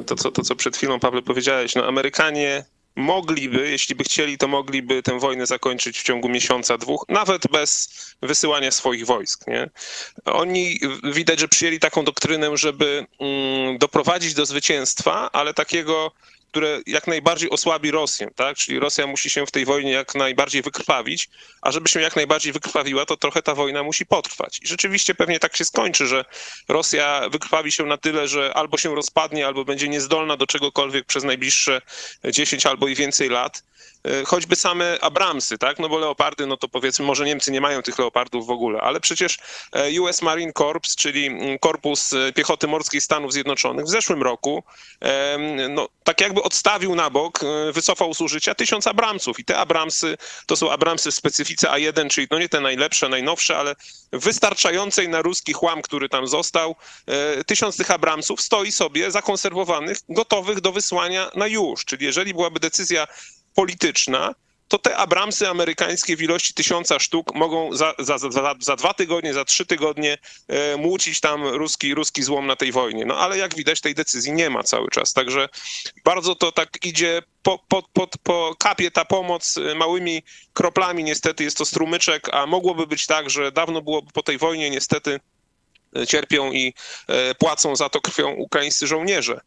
[0.00, 2.64] y, to co, to, co przed chwilą, Paweł, powiedziałeś, no Amerykanie
[2.96, 7.88] mogliby, jeśli by chcieli, to mogliby tę wojnę zakończyć w ciągu miesiąca, dwóch, nawet bez
[8.22, 9.46] wysyłania swoich wojsk.
[9.46, 9.70] Nie?
[10.24, 16.12] Oni widać, że przyjęli taką doktrynę, żeby mm, doprowadzić do zwycięstwa, ale takiego
[16.50, 18.56] które jak najbardziej osłabi Rosję, tak?
[18.56, 21.28] Czyli Rosja musi się w tej wojnie jak najbardziej wykrwawić,
[21.62, 24.58] a żeby się jak najbardziej wykrwawiła, to trochę ta wojna musi potrwać.
[24.62, 26.24] I rzeczywiście pewnie tak się skończy, że
[26.68, 31.24] Rosja wykrwawi się na tyle, że albo się rozpadnie, albo będzie niezdolna do czegokolwiek przez
[31.24, 31.80] najbliższe
[32.24, 33.62] 10 albo i więcej lat.
[34.04, 35.78] E, choćby same Abramsy, tak?
[35.78, 39.00] No bo leopardy, no to powiedzmy, może Niemcy nie mają tych leopardów w ogóle, ale
[39.00, 39.38] przecież
[39.72, 44.62] e, US Marine Corps, czyli mm, Korpus e, Piechoty Morskiej Stanów Zjednoczonych w zeszłym roku,
[45.68, 47.40] no tak jakby odstawił na bok,
[47.72, 50.16] wycofał z użycia tysiąc Abramsów i te Abramsy
[50.46, 53.74] to są Abramsy w specyfice A1, czyli no nie te najlepsze, najnowsze, ale
[54.12, 56.76] wystarczającej na ruski chłam, który tam został.
[57.46, 63.06] Tysiąc tych Abramsów stoi sobie zakonserwowanych, gotowych do wysłania na już, czyli jeżeli byłaby decyzja
[63.61, 64.35] polityczna,
[64.68, 69.35] to te Abramsy amerykańskie w ilości tysiąca sztuk mogą za, za, za, za dwa tygodnie,
[69.35, 70.18] za trzy tygodnie
[70.49, 73.05] e, młócić tam ruski, ruski złom na tej wojnie.
[73.05, 75.49] No ale jak widać tej decyzji nie ma cały czas, także
[76.05, 81.44] bardzo to tak idzie po, po, po, po kapie ta pomoc e, małymi kroplami, niestety
[81.44, 85.20] jest to strumyczek, a mogłoby być tak, że dawno było po tej wojnie niestety
[85.96, 86.75] e, cierpią i
[87.09, 89.40] e, płacą za to krwią ukraińscy żołnierze.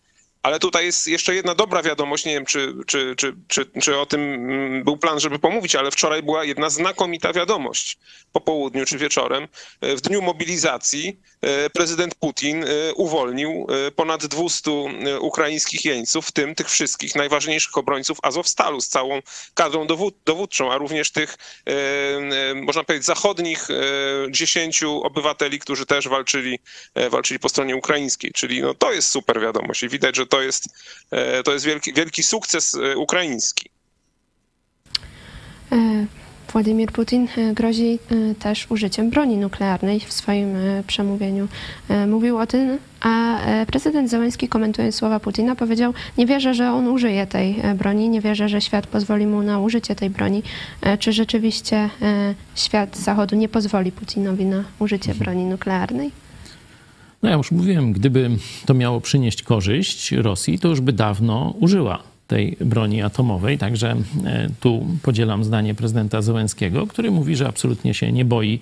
[0.43, 4.06] Ale tutaj jest jeszcze jedna dobra wiadomość, nie wiem, czy, czy, czy, czy, czy o
[4.06, 7.97] tym mm, był plan, żeby pomówić, ale wczoraj była jedna znakomita wiadomość
[8.34, 9.47] po południu czy wieczorem.
[9.82, 14.71] W dniu mobilizacji e, prezydent Putin e, uwolnił e, ponad 200
[15.19, 19.21] ukraińskich jeńców, w tym tych wszystkich najważniejszych obrońców Azowstalu z całą
[19.53, 21.38] kadrą dowód, dowódczą, a również tych,
[22.56, 23.67] można powiedzieć, zachodnich
[24.29, 26.60] 10 obywateli, którzy też walczyli,
[27.10, 28.32] walczyli po stronie ukraińskiej.
[28.32, 30.69] Czyli no, to jest super wiadomość i widać, że to jest,
[31.43, 33.69] to jest wielki, wielki sukces ukraiński.
[36.51, 37.99] Władimir Putin grozi
[38.39, 40.55] też użyciem broni nuklearnej w swoim
[40.87, 41.47] przemówieniu.
[42.07, 47.27] Mówił o tym, a prezydent Zełenski komentując słowa Putina powiedział, nie wierzę, że on użyje
[47.27, 50.43] tej broni, nie wierzę, że świat pozwoli mu na użycie tej broni.
[50.99, 51.89] Czy rzeczywiście
[52.55, 56.22] świat Zachodu nie pozwoli Putinowi na użycie broni nuklearnej?
[57.23, 58.29] No ja już mówiłem, gdyby
[58.65, 63.57] to miało przynieść korzyść Rosji, to już by dawno użyła tej broni atomowej.
[63.57, 68.59] Także e, tu podzielam zdanie prezydenta Zełenskiego, który mówi, że absolutnie się nie boi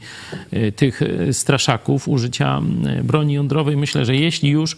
[0.51, 2.61] e, tych e, straszaków użycia
[3.03, 3.77] broni jądrowej.
[3.77, 4.77] Myślę, że jeśli już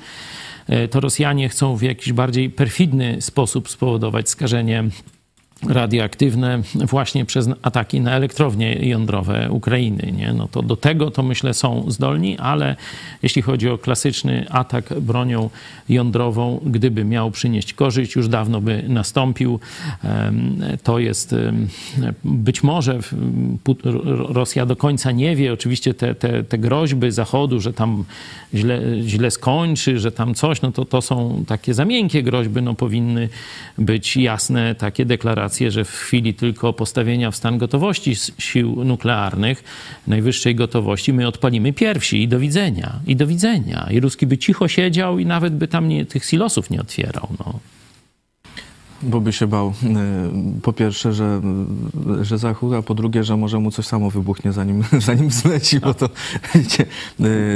[0.92, 4.84] to Rosjanie chcą w jakiś bardziej perfidny sposób spowodować skażenie
[5.70, 10.14] radioaktywne właśnie przez ataki na elektrownie jądrowe Ukrainy.
[10.18, 10.34] Nie?
[10.34, 12.76] No to do tego to myślę są zdolni, ale
[13.24, 15.50] jeśli chodzi o klasyczny atak bronią
[15.90, 19.60] jądrową, gdyby miał przynieść korzyść, już dawno by nastąpił.
[20.84, 21.36] To jest
[22.24, 23.00] być może
[24.30, 28.04] Rosja do końca nie wie, oczywiście te, te, te groźby Zachodu, że tam
[28.54, 32.74] źle, źle skończy, że tam coś, no to to są takie za miękkie groźby, no
[32.74, 33.30] powinny
[33.78, 39.64] być jasne takie deklaracje, że w chwili tylko postawienia w stan gotowości sił nuklearnych,
[40.08, 43.88] najwyższej gotowości, my odpalimy pierwsi i do widzenia, i do widzenia.
[43.92, 47.28] I Ruski by cicho siedział i nawet by tam nie, tych silosów nie otwierał.
[47.40, 47.60] No.
[49.04, 49.74] Bo by się bał,
[50.62, 51.42] po pierwsze, że,
[52.22, 55.94] że Zachód, a po drugie, że może mu coś samo wybuchnie, zanim, zanim zleci, bo
[55.94, 56.10] to,
[56.56, 56.86] wiecie,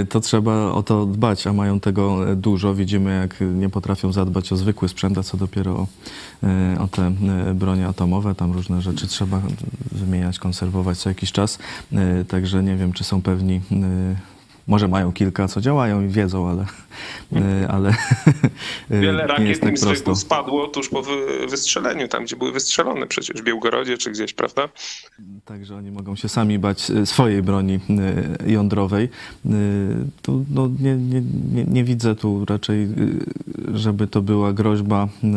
[0.10, 2.76] to trzeba o to dbać, a mają tego dużo.
[2.76, 5.88] Widzimy, jak nie potrafią zadbać o zwykły sprzęt, a co dopiero o,
[6.84, 7.12] o te
[7.56, 8.36] bronie atomowe.
[8.36, 9.42] Tam różne rzeczy trzeba
[9.92, 11.60] wymieniać, konserwować co jakiś czas.
[12.28, 13.62] Także nie wiem, czy są pewni
[14.68, 16.66] może mają kilka, co działają i wiedzą, ale,
[17.70, 17.94] ale
[18.90, 20.16] Wiele nie rakiet jest tak im prosto.
[20.16, 24.70] spadło tuż po wy- wystrzeleniu, tam gdzie były wystrzelone przecież w Białgorodzie czy gdzieś, prawda?
[25.46, 27.80] Także oni mogą się sami bać e, swojej broni
[28.46, 29.10] e, jądrowej.
[29.46, 29.50] E,
[30.22, 31.22] Tu no, nie, nie,
[31.54, 32.88] nie, nie widzę tu raczej, e,
[33.74, 35.28] żeby to była groźba e,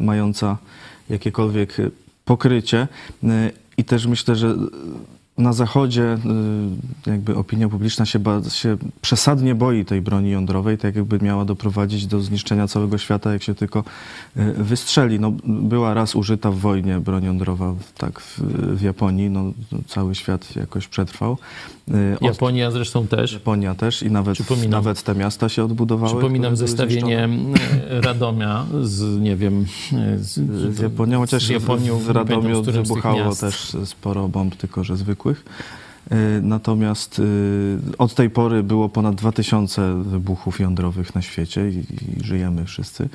[0.00, 0.58] mająca
[1.10, 1.76] jakiekolwiek
[2.24, 2.88] pokrycie.
[3.24, 4.54] E, I też myślę, że
[5.38, 6.18] na Zachodzie
[7.06, 8.20] y, jakby opinia publiczna się,
[8.52, 13.42] się przesadnie boi tej broni jądrowej, tak jakby miała doprowadzić do zniszczenia całego świata, jak
[13.42, 13.84] się tylko
[14.36, 15.20] y, wystrzeli.
[15.20, 18.40] No, była raz użyta w wojnie broń jądrowa tak, w,
[18.76, 19.52] w Japonii, no,
[19.86, 21.38] cały świat jakoś przetrwał.
[21.90, 23.32] Y, od- Japonia zresztą też.
[23.32, 24.70] Japonia też i nawet, Przypominam.
[24.70, 26.12] nawet te miasta się odbudowały.
[26.12, 27.90] Przypominam zestawienie zniszczone.
[27.90, 29.66] e, Radomia z, nie wiem...
[29.92, 30.40] e, Z,
[30.76, 35.44] Z Japonią, chociaż z Japonią, w pamiętam, Radomiu wybuchało też sporo bomb, tylko że zwykłych.
[36.12, 41.84] Y, Natomiast y, od tej pory było ponad 2000 wybuchów jądrowych na świecie i,
[42.24, 43.08] żyjemy wszyscy.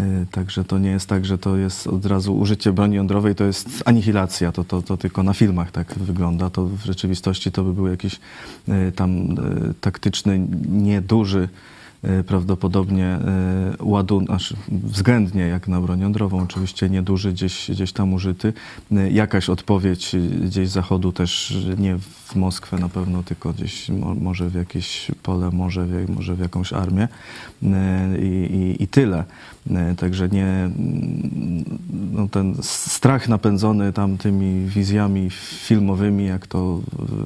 [0.00, 3.44] Y, Także to nie jest tak, że to jest od razu użycie broni jądrowej, to
[3.44, 4.52] jest anihilacja.
[4.52, 6.50] To, to, to tylko na filmach tak wygląda.
[6.50, 8.20] To w rzeczywistości to by był jakiś
[8.96, 9.36] tam
[9.80, 11.48] taktyczny, nieduży
[12.26, 13.18] prawdopodobnie
[13.80, 18.52] y, ładunek, znaczy względnie jak na broń jądrową, oczywiście nieduży, gdzieś, gdzieś tam użyty.
[18.92, 24.14] Y, Jakaś odpowiedź gdzieś z zachodu też nie w Moskwę na pewno, tylko gdzieś mo,
[24.14, 27.08] może w jakieś pole, może w, może w jakąś armię
[28.22, 29.24] i, i, i tyle.
[29.96, 30.70] Także nie,
[32.12, 36.80] no ten strach napędzony tam tymi wizjami filmowymi, jak to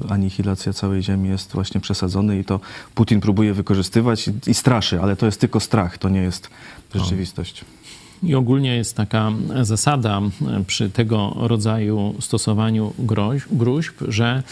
[0.09, 2.59] anihilacja całej Ziemi jest właśnie przesadzony i to
[2.95, 6.49] Putin próbuje wykorzystywać i, i straszy, ale to jest tylko strach, to nie jest
[6.95, 7.65] rzeczywistość.
[8.23, 9.31] I ogólnie jest taka
[9.61, 10.21] zasada
[10.67, 14.43] przy tego rodzaju stosowaniu groźb, gruźb, że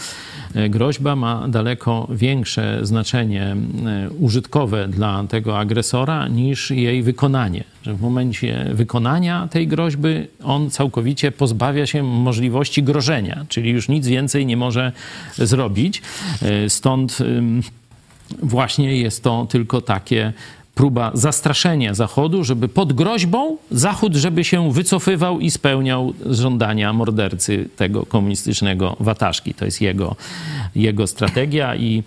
[0.56, 7.64] e, groźba ma daleko większe znaczenie e, użytkowe dla tego agresora niż jej wykonanie.
[7.84, 14.08] Że w momencie wykonania tej groźby on całkowicie pozbawia się możliwości grożenia, czyli już nic
[14.08, 14.92] więcej nie może
[15.38, 16.02] zrobić.
[16.42, 17.18] E, Stąd
[18.44, 20.34] właśnie jest to tylko takie
[20.80, 28.06] próba zastraszenia Zachodu, żeby pod groźbą Zachód, żeby się wycofywał i spełniał żądania mordercy tego
[28.06, 29.54] komunistycznego wataszki.
[29.54, 30.16] To jest jego,
[30.76, 32.04] jego strategia i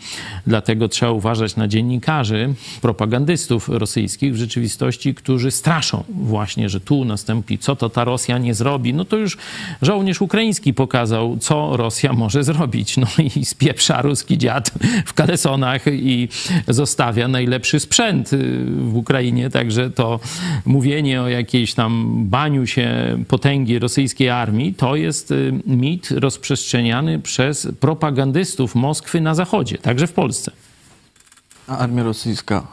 [0.46, 7.58] dlatego trzeba uważać na dziennikarzy, propagandystów rosyjskich w rzeczywistości, którzy straszą właśnie, że tu nastąpi,
[7.58, 8.94] co to ta Rosja nie zrobi.
[8.94, 9.36] No to już
[9.82, 12.96] żołnierz ukraiński pokazał, co Rosja może zrobić.
[12.96, 13.06] No
[13.36, 14.70] i spieprza ruski dziad
[15.06, 16.28] w kalesonach i
[16.68, 20.20] zostawia najlepszy sprzęt y, w Ukrainie, także to
[20.66, 27.68] mówienie o jakiejś tam baniu się potęgi rosyjskiej armii, to jest y, mit rozprzestrzeniany przez
[27.80, 30.52] propagandystów Moskwy na zachodzie, także w Polsce.
[31.68, 32.66] A armia rosyjska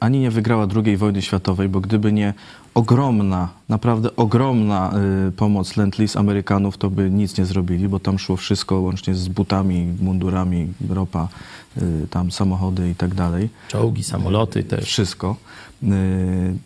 [0.00, 2.34] ani nie wygrała II wojny światowej, bo gdyby nie
[2.74, 4.92] ogromna, naprawdę ogromna
[5.28, 9.28] y, pomoc Lend-Lease Amerykanów, to by nic nie zrobili, bo tam szło wszystko łącznie z
[9.28, 11.61] butami, mundurami, ropa, y,
[12.10, 13.48] tam samochody i tak dalej.
[13.68, 14.84] Czołgi, samoloty też.
[14.84, 15.36] Wszystko.
[15.82, 15.88] Y,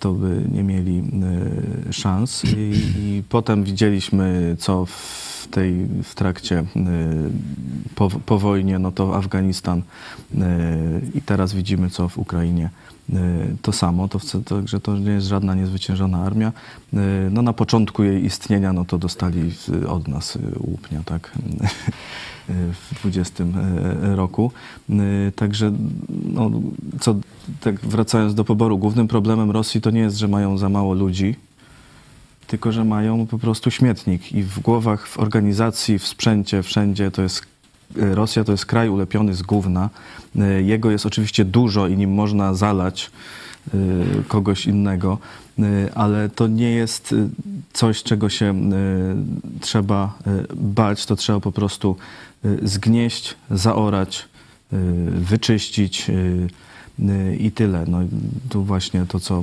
[0.00, 1.02] to by nie mieli
[1.88, 2.44] y, szans.
[2.44, 6.64] I, I potem widzieliśmy, co w tej, w trakcie, y,
[7.94, 9.82] po, po wojnie, no to Afganistan y,
[11.14, 12.70] i teraz widzimy, co w Ukrainie.
[13.10, 13.14] Y,
[13.62, 16.52] To samo, to, wce- także to nie jest żadna niezwyciężona armia.
[16.94, 16.96] Y,
[17.30, 21.32] No na początku jej istnienia, no to dostali y, od nas y, łupnia, tak,
[22.48, 23.44] w 20
[24.02, 24.52] roku.
[24.90, 25.72] Y, Także,
[26.32, 26.50] no,
[27.00, 27.14] co,
[27.60, 31.34] tak wracając do poboru, głównym problemem Rosji to nie jest, że mają za mało ludzi,
[32.46, 37.22] tylko że mają po prostu śmietnik i w głowach, w organizacji, w sprzęcie, wszędzie to
[37.22, 37.42] jest
[37.96, 39.90] y, Rosja to jest kraj ulepiony z gówna.
[40.64, 43.10] Jego jest oczywiście dużo i nim można zalać
[44.28, 45.18] kogoś innego,
[45.94, 47.14] ale to nie jest
[47.72, 48.70] coś, czego się
[49.60, 50.18] trzeba
[50.54, 51.06] bać.
[51.06, 51.96] To trzeba po prostu
[52.62, 54.28] zgnieść, zaorać,
[54.72, 54.76] y,
[55.10, 56.48] wyczyścić y,
[57.00, 57.84] y, i tyle.
[57.88, 57.98] No,
[58.48, 59.40] tu właśnie to, co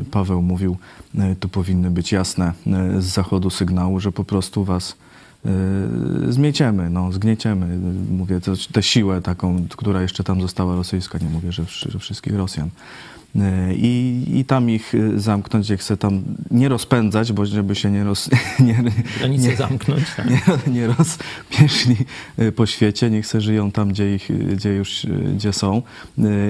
[0.00, 0.76] y, Paweł mówił,
[1.14, 2.52] y, tu powinny być jasne
[2.96, 4.96] y, z zachodu sygnały, że po prostu was
[5.46, 7.66] y, zmieciemy, no, zgnieciemy.
[7.66, 8.40] Y, Mówię,
[8.72, 12.70] tę siłę taką, która jeszcze tam została rosyjska, nie mówię, że, że wszystkich Rosjan.
[13.36, 17.90] Y, I, I tam ich y, zamknąć, jak chcę tam nie rozpędzać, bo żeby się
[17.90, 18.30] nie roz...
[18.60, 18.84] Nie,
[19.18, 20.04] Granice zamknąć.
[20.16, 20.26] Tak.
[20.30, 20.40] nie,
[20.72, 21.96] nie rozpieszli
[22.38, 25.82] y, po świecie, niech se żyją tam, gdzie, ich, gdzie już gdzie są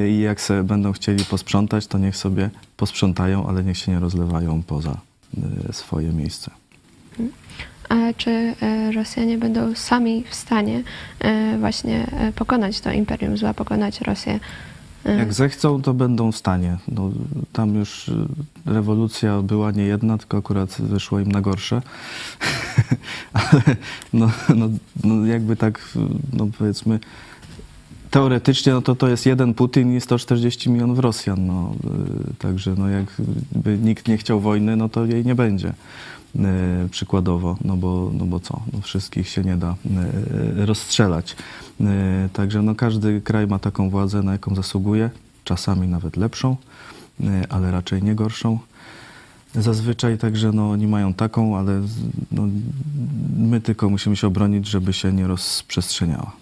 [0.08, 4.62] i jak se będą chcieli posprzątać, to niech sobie posprzątają, ale niech się nie rozlewają
[4.62, 5.00] poza
[5.72, 6.50] swoje miejsce.
[7.88, 10.82] A czy e, Rosjanie będą sami w stanie
[11.20, 14.40] e, właśnie e, pokonać to imperium zła, pokonać Rosję?
[15.06, 16.78] Jak zechcą, to będą w stanie.
[16.88, 17.10] No,
[17.52, 18.26] tam już y,
[18.66, 21.82] rewolucja była nie jedna, tylko akurat wyszło im na gorsze.
[23.32, 23.62] Ale
[24.12, 24.68] no, no,
[25.04, 25.80] no jakby tak,
[26.32, 27.00] no powiedzmy,
[28.10, 31.46] teoretycznie no to to jest jeden Putin i 140 milionów Rosjan.
[31.46, 31.74] No,
[32.30, 35.72] y, także no jakby nikt nie chciał wojny, no to jej nie będzie.
[36.84, 38.60] Y, Przykładowo, no bo, no bo co?
[38.72, 39.76] No wszystkich się nie da
[40.56, 41.36] y, rozstrzelać.
[41.80, 41.84] Y,
[42.32, 45.10] Także no każdy kraj ma taką władzę, na jaką zasługuje,
[45.44, 46.56] czasami nawet lepszą,
[47.48, 48.58] ale raczej nie gorszą.
[49.54, 51.82] Zazwyczaj także no, oni mają taką, ale
[52.32, 52.42] no,
[53.36, 56.32] my tylko musimy się obronić, żeby się nie rozprzestrzeniała.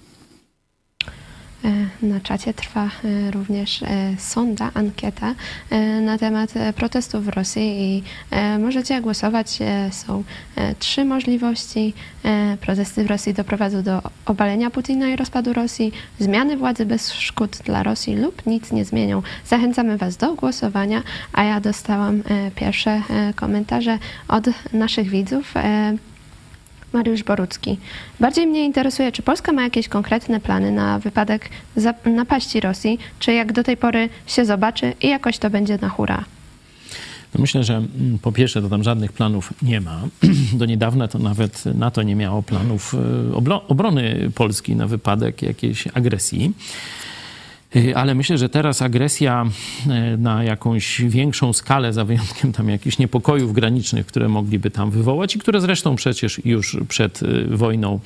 [1.64, 3.86] E, Na czacie trwa e, również e,
[4.18, 5.34] sonda, ankieta
[6.02, 8.02] na temat protestów w Rosji i
[8.58, 9.58] możecie głosować.
[9.90, 10.24] Są
[10.78, 11.94] trzy możliwości.
[12.60, 17.82] Protesty w Rosji doprowadzą do obalenia Putina i rozpadu Rosji, zmiany władzy bez szkód dla
[17.82, 19.22] Rosji lub nic nie zmienią.
[19.46, 22.22] Zachęcamy Was do głosowania, a ja dostałam
[22.56, 23.02] pierwsze
[23.36, 23.98] komentarze
[24.28, 25.54] od naszych widzów.
[26.94, 27.78] Mariusz Borucki.
[28.20, 31.48] Bardziej mnie interesuje, czy Polska ma jakieś konkretne plany na wypadek
[32.04, 36.24] napaści Rosji, czy jak do tej pory się zobaczy i jakoś to będzie na hura.
[37.34, 40.00] No myślę, że mm, po pierwsze to tam żadnych planów nie ma.
[40.58, 42.94] Do niedawna to nawet NATO nie miało planów
[43.32, 46.52] oblo- obrony Polski na wypadek jakiejś agresji.
[47.76, 49.46] Y, Ale myślę, że teraz agresja
[49.88, 55.36] e, na jakąś większą skalę, za wyjątkiem tam jakichś niepokojów granicznych, które mogliby tam wywołać
[55.36, 58.00] i które zresztą przecież już przed y, wojną,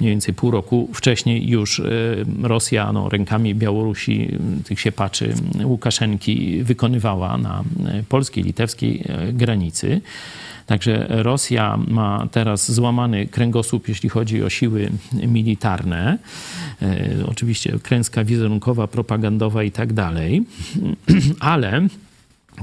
[0.00, 4.28] mniej więcej pół roku wcześniej, już y, Rosja no, rękami Białorusi,
[4.60, 7.64] y, tych siepaczy y, Łukaszenki wykonywała na
[8.00, 10.00] y, polskiej, litewskiej y, granicy.
[10.66, 16.18] Także Rosja ma teraz złamany kręgosłup, jeśli chodzi o siły militarne.
[16.82, 20.44] E, oczywiście klęska wizerunkowa, propagandowa i tak dalej.
[21.40, 21.88] Ale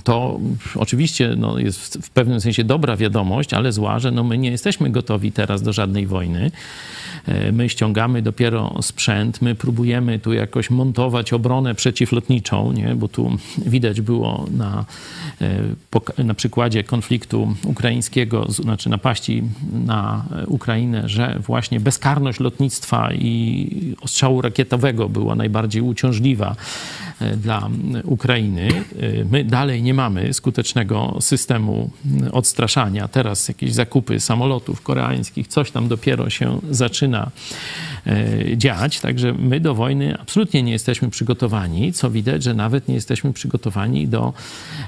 [0.04, 0.40] to
[0.76, 4.90] oczywiście no, jest w- pewnym sensie dobra wiadomość, ale zła, że no, my nie jesteśmy
[4.90, 6.52] gotowi teraz do żadnej wojny.
[7.28, 12.96] E, My ściągamy dopiero sprzęt, my próbujemy tu jakoś montować obronę przeciwlotniczą, nie?
[12.96, 14.86] bo tu widać było na,
[16.18, 19.44] e, na przykładzie konfliktu ukraińskiego, znaczy napaści
[19.86, 26.56] na e, Ukrainę, że właśnie bezkarność lotnictwa i ostrzału rakietowego była najbardziej uciążliwa
[27.38, 27.70] dla
[28.04, 28.68] Ukrainy.
[28.68, 31.90] E, My dalej nie mamy skutecznego systemu
[32.32, 33.08] odstraszania.
[33.08, 37.32] Teraz jakieś zakupy samolotów koreańskich, coś tam dopiero się zaczyna
[38.08, 39.00] e, dziać.
[39.00, 44.08] Także my do wojny absolutnie nie jesteśmy przygotowani, co widać, że nawet nie jesteśmy przygotowani
[44.08, 44.34] do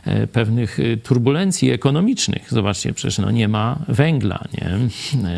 [0.06, 2.47] e, pewnych e, turbulencji ekonomicznych.
[2.49, 4.80] Zobaczcie, przecież no nie ma węgla, nie?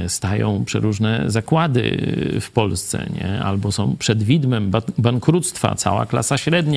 [0.10, 1.98] stają przeróżne zakłady
[2.42, 3.44] w Polsce, nie?
[3.44, 6.77] albo są przed widmem bankructwa, cała klasa średnia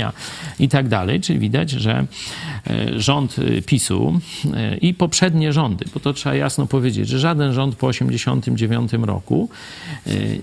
[0.58, 1.20] i tak dalej.
[1.20, 2.06] Czyli widać, że
[2.96, 3.36] rząd
[3.66, 4.20] PiSu
[4.80, 9.48] i poprzednie rządy, bo to trzeba jasno powiedzieć, że żaden rząd po 1989 roku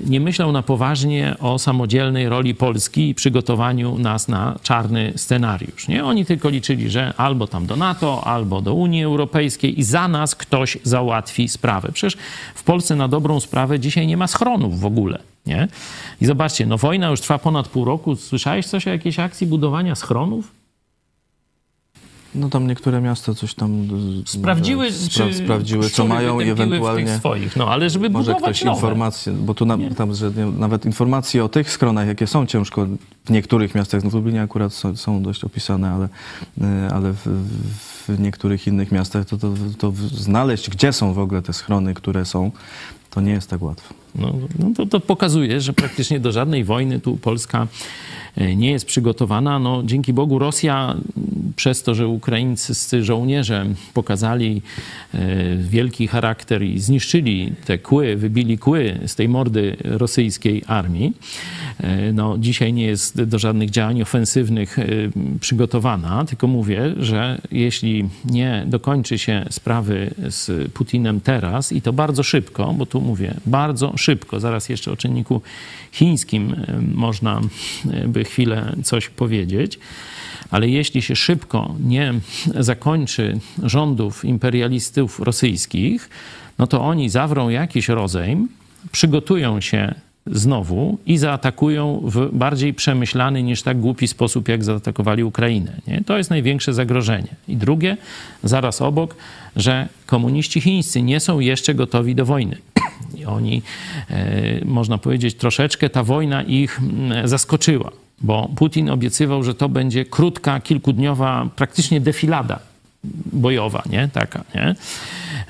[0.06, 5.88] nie myślał na poważnie o samodzielnej roli Polski i przygotowaniu nas na czarny scenariusz.
[5.88, 6.06] Nie?
[6.06, 10.36] Oni tylko liczyli, że albo tam do NATO, albo do Unii Europejskiej i za nas
[10.36, 11.90] ktoś załatwi sprawę.
[11.94, 12.18] Przecież
[12.56, 15.20] w Polsce na dobrą sprawę dzisiaj nie ma schronów w ogóle.
[15.48, 15.68] Nie?
[16.22, 18.16] I zobaczcie, no wojna już trwa ponad pół roku.
[18.16, 20.58] Słyszałeś coś o jakiejś akcji budowania schronów?
[22.36, 23.88] No tam niektóre miasta coś tam
[24.26, 27.56] sprawdziły, spra sprawdziły co mają i ewentualnie swoich.
[27.56, 28.78] No, ale żeby może budować ktoś nowe.
[28.78, 32.88] informacje, bo tu na, tam, że nie, nawet informacje o tych schronach, jakie są ciężko
[33.26, 36.06] w niektórych miastach, no w Lublinie akurat są, są dość opisane, ale,
[36.58, 37.28] y, ale w,
[38.08, 42.26] w niektórych innych miastach to, to, to znaleźć, gdzie są w ogóle te schrony, które
[42.26, 42.52] są,
[43.10, 43.94] to nie jest tak łatwo.
[44.18, 47.68] No, no to, to pokazuje, że praktycznie do żadnej wojny tu Polska
[48.36, 49.60] e, nie jest przygotowana.
[49.60, 50.96] No, dzięki Bogu Rosja
[51.56, 54.62] przez to, że ukraińscy żołnierze pokazali
[55.14, 61.14] e, wielki charakter i zniszczyli te kły, wybili kły z tej mordy rosyjskiej armii,
[61.80, 64.78] e, no, dzisiaj nie jest do żadnych działań ofensywnych
[65.40, 72.24] przygotowana, tylko mówię, że jeśli nie dokończy się sprawy z Putinem teraz i to bardzo
[72.24, 74.07] szybko, bo tu mówię, bardzo szybko,
[74.38, 75.42] zaraz jeszcze o czynniku
[75.92, 76.56] chińskim
[76.94, 77.42] można
[78.08, 79.80] by chwilę coś powiedzieć,
[80.52, 82.14] ale jeśli się szybko nie
[82.60, 86.10] zakończy rządów imperialistów rosyjskich,
[86.58, 88.50] no to oni zawrą jakiś rozejm,
[88.92, 89.96] przygotują się
[90.32, 95.82] znowu i zaatakują w bardziej przemyślany niż tak głupi sposób, jak zaatakowali Ukrainę.
[95.88, 96.04] Nie?
[96.06, 97.36] To jest największe zagrożenie.
[97.48, 97.98] I drugie,
[98.44, 99.16] zaraz obok,
[99.56, 102.58] że komuniści chińscy nie są jeszcze gotowi do wojny.
[103.16, 103.62] I oni,
[104.10, 106.82] e, można powiedzieć, troszeczkę ta wojna ich
[107.24, 107.92] zaskoczyła,
[108.22, 112.60] bo Putin obiecywał, że to będzie krótka, kilkudniowa, praktycznie defilada
[113.34, 114.10] bojowa, nie?
[114.14, 114.76] Taka, nie?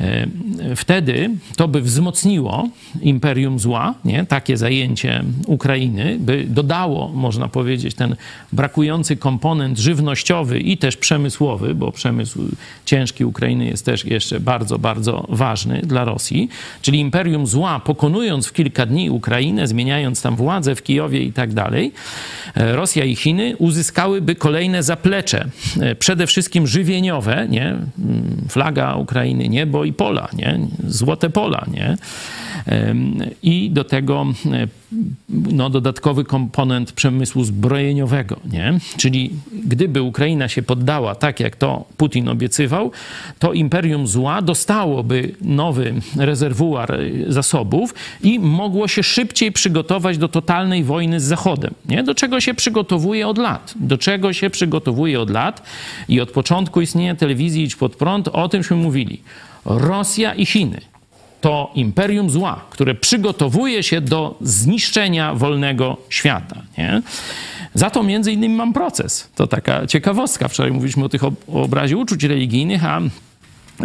[0.01, 0.28] E,
[0.76, 2.70] wtedy to by wzmocniło
[3.01, 4.26] imperium zła, nie?
[4.26, 8.16] takie zajęcie Ukrainy, by dodało, można powiedzieć, ten
[8.53, 12.39] brakujący komponent żywnościowy i też przemysłowy, bo przemysł
[12.86, 16.49] ciężki Ukrainy jest też jeszcze bardzo, bardzo ważny dla Rosji.
[16.82, 21.53] Czyli imperium zła, pokonując w kilka dni Ukrainę, zmieniając tam władzę w Kijowie i tak
[21.53, 21.91] dalej,
[22.55, 25.47] e, Rosja i Chiny uzyskałyby kolejne zaplecze,
[25.80, 27.66] e, przede wszystkim żywieniowe, nie?
[27.66, 30.60] Mm, flaga Ukrainy, niebo i pola, nie?
[30.88, 31.98] Złote pola, nie?
[33.43, 34.68] I do tego e,
[35.30, 38.80] no, dodatkowy komponent przemysłu zbrojeniowego, nie?
[38.98, 39.32] Czyli
[39.66, 42.92] gdyby Ukraina się poddała tak, jak to Putin obiecywał,
[43.40, 51.20] to imperium zła dostałoby nowy rezerwuar zasobów i mogło się szybciej przygotować do totalnej wojny
[51.20, 52.04] z Zachodem, nie?
[52.04, 53.74] Do czego się przygotowuje od lat.
[53.76, 55.64] Do czego się przygotowuje od lat
[56.10, 59.22] i od początku istnienia telewizji Idź Pod Prąd o tymśmy mówili.
[59.66, 60.82] Rosja i Chiny
[61.42, 66.62] to imperium zła, które przygotowuje się do zniszczenia wolnego świata.
[66.78, 67.02] Nie?
[67.74, 69.30] Za to między innymi mam proces.
[69.36, 70.48] To taka ciekawostka.
[70.48, 73.02] Wczoraj mówiliśmy o tych obrazie uczuć religijnych, a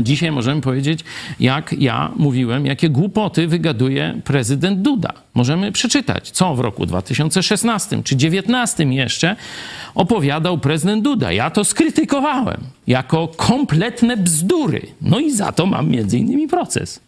[0.00, 1.00] Dzisiaj możemy powiedzieć,
[1.40, 5.12] jak ja mówiłem, jakie głupoty wygaduje prezydent Duda.
[5.34, 9.36] Możemy przeczytać, co w roku 2016 czy 2019 jeszcze
[9.94, 11.32] opowiadał prezydent Duda.
[11.32, 14.86] Ja to skrytykowałem jako kompletne bzdury.
[15.02, 17.00] No i za to mam między innymi proces.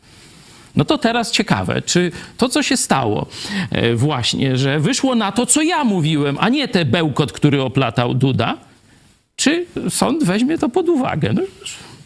[0.77, 3.27] No to teraz ciekawe, czy to, co się stało,
[3.71, 8.15] e, właśnie, że wyszło na to, co ja mówiłem, a nie ten bełkot, który oplatał
[8.15, 8.57] Duda,
[9.37, 11.33] czy sąd weźmie to pod uwagę?
[11.33, 11.43] No,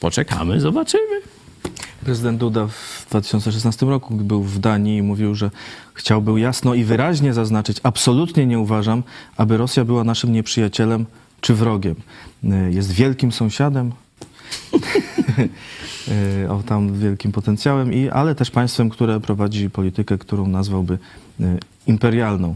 [0.00, 1.20] poczekamy, zobaczymy.
[2.04, 5.50] Prezydent Duda w 2016 roku był w Danii i mówił, że
[5.94, 9.02] chciałby jasno i wyraźnie zaznaczyć, absolutnie nie uważam,
[9.36, 11.06] aby Rosja była naszym nieprzyjacielem
[11.40, 11.94] czy wrogiem.
[12.44, 13.92] E, jest wielkim sąsiadem,
[16.48, 20.98] o tam wielkim potencjałem, i, ale też państwem, które prowadzi politykę, którą nazwałby
[21.40, 22.54] e, imperialną.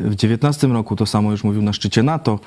[0.00, 2.38] W 19 roku to samo już mówił na szczycie NATO,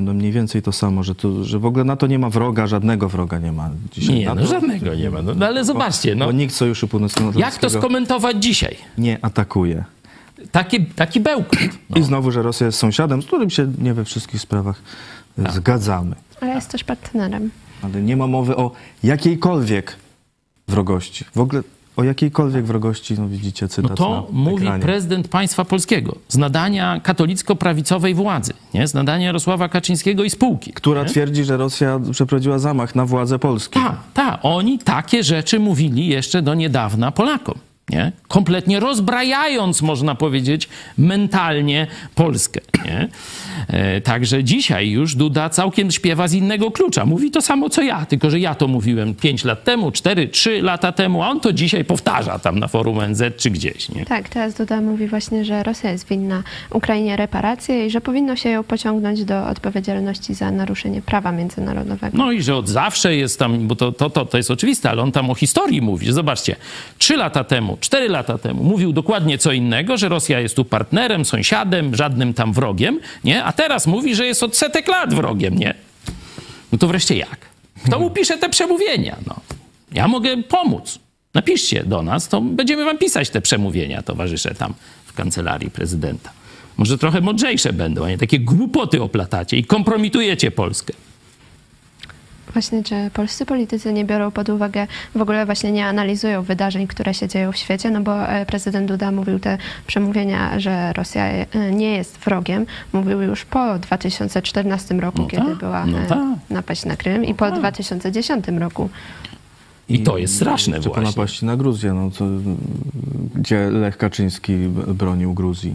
[0.00, 3.38] no mniej więcej to samo, że, że w ogóle NATO nie ma wroga, żadnego wroga
[3.38, 4.18] nie ma dzisiaj.
[4.18, 5.22] Nie, no żadnego nie ma.
[5.22, 6.26] No, no ale zobaczcie, no.
[6.26, 8.76] Bo nikt Sojuszu Północnoatlantyckiego Jak to skomentować dzisiaj?
[8.98, 9.84] nie atakuje.
[10.52, 11.58] Taki, taki bełkot.
[11.90, 11.96] No.
[11.96, 14.82] I znowu, że Rosja jest sąsiadem, z którym się nie we wszystkich sprawach
[15.38, 15.52] e, Tak.
[15.52, 16.16] zgadzamy.
[16.40, 17.50] Ale jest też partnerem.
[17.82, 18.70] Ale nie ma mowy o
[19.02, 19.96] jakiejkolwiek
[20.68, 21.24] wrogości.
[21.34, 21.62] W ogóle
[21.96, 24.82] o jakiejkolwiek wrogości, no widzicie cytat No to na mówi ekranie.
[24.82, 28.86] prezydent państwa polskiego z nadania katolicko-prawicowej władzy, nie?
[28.88, 30.72] z nadania Jarosława Kaczyńskiego i spółki.
[30.72, 33.74] Która twierdzi, że Rosja przeprowadziła zamach na władzę Polski.
[33.80, 34.38] Tak, tak.
[34.42, 37.54] Oni takie rzeczy mówili jeszcze do niedawna Polakom.
[37.90, 38.12] Nie?
[38.28, 40.68] Kompletnie rozbrajając, można powiedzieć,
[40.98, 42.60] mentalnie Polskę.
[42.84, 43.08] Nie?
[43.68, 47.06] E, także dzisiaj już Duda całkiem śpiewa z innego klucza.
[47.06, 50.62] Mówi to samo co ja, tylko że ja to mówiłem 5 lat temu, 4, 3
[50.62, 53.88] lata temu, a on to dzisiaj powtarza tam na forum NZ czy gdzieś.
[53.88, 54.04] Nie?
[54.04, 58.48] Tak, teraz Duda mówi właśnie, że Rosja jest winna Ukrainie reparacje i że powinno się
[58.48, 62.18] ją pociągnąć do odpowiedzialności za naruszenie prawa międzynarodowego.
[62.18, 65.02] No i że od zawsze jest tam, bo to, to, to, to jest oczywiste, ale
[65.02, 66.12] on tam o historii mówi.
[66.12, 66.56] Zobaczcie,
[66.98, 71.24] trzy lata temu, cztery lata temu mówił dokładnie co innego, że Rosja jest tu partnerem,
[71.24, 73.44] sąsiadem, żadnym tam wrogiem, nie?
[73.44, 75.74] A teraz mówi, że jest od setek lat wrogiem, nie?
[76.72, 77.38] No to wreszcie jak?
[77.86, 79.16] Kto mu pisze te przemówienia?
[79.26, 79.36] No,
[79.92, 80.98] ja mogę pomóc.
[81.34, 84.74] Napiszcie do nas, to będziemy wam pisać te przemówienia, towarzysze tam
[85.06, 86.30] w kancelarii prezydenta.
[86.76, 90.92] Może trochę mądrzejsze będą, a nie takie głupoty oplatacie i kompromitujecie Polskę.
[92.52, 97.14] Właśnie, czy polscy politycy nie biorą pod uwagę, w ogóle właśnie nie analizują wydarzeń, które
[97.14, 101.46] się dzieją w świecie, no bo e, prezydent Duda mówił te przemówienia, że Rosja e,
[101.72, 106.18] nie jest wrogiem, mówił już po 2014 roku, No kiedy tak, była no e, tak.
[106.50, 108.88] napaść na Krym i po 2010 roku.
[109.88, 111.10] I to jest straszne Jeszcze po właśnie.
[111.10, 112.24] napaści na Gruzję, no, co,
[113.34, 114.52] gdzie Lech Kaczyński
[114.94, 115.74] bronił Gruzji,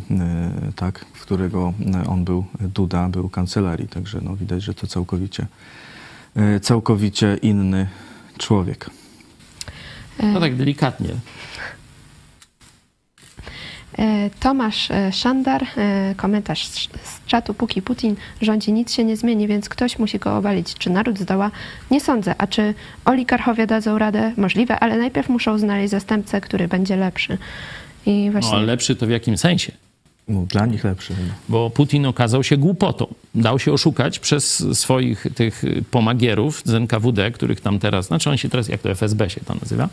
[0.75, 1.73] tak, w którego
[2.07, 5.45] on był, Duda był kancelarii, także no, widać, że to całkowicie,
[6.61, 7.87] całkowicie inny
[8.37, 8.89] człowiek.
[10.23, 11.09] No tak delikatnie.
[13.99, 19.47] E, Tomasz e, Szandar, e, komentarz z czatu, póki Putin rządzi, nic się nie zmieni,
[19.47, 20.73] więc ktoś musi go obalić.
[20.73, 21.51] Czy naród zdoła?
[21.91, 22.35] Nie sądzę.
[22.37, 22.73] A czy
[23.05, 24.33] oligarchowie dadzą radę?
[24.37, 27.37] Możliwe, ale najpierw muszą znaleźć zastępcę, który będzie lepszy.
[28.05, 28.57] I No, właśnie...
[28.57, 29.71] ale lepszy to w jakim sensie?
[30.27, 31.15] No, dla nich lepszy.
[31.15, 31.33] chyba.
[31.49, 33.07] Bo Putin okazał się głupotą.
[33.35, 38.49] Dał się oszukać przez swoich tych pomagierów z NKWD, których tam teraz, znaczy on się
[38.49, 39.89] teraz, jak to FSB się to nazywa,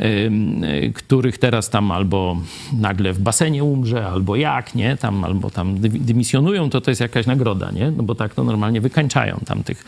[0.00, 2.36] y, których teraz tam albo
[2.72, 7.00] nagle w basenie umrze, albo jak, nie, tam, albo tam dy- dymisjonują, to to jest
[7.00, 9.84] jakaś nagroda, nie, no bo tak to normalnie wykańczają tam tych,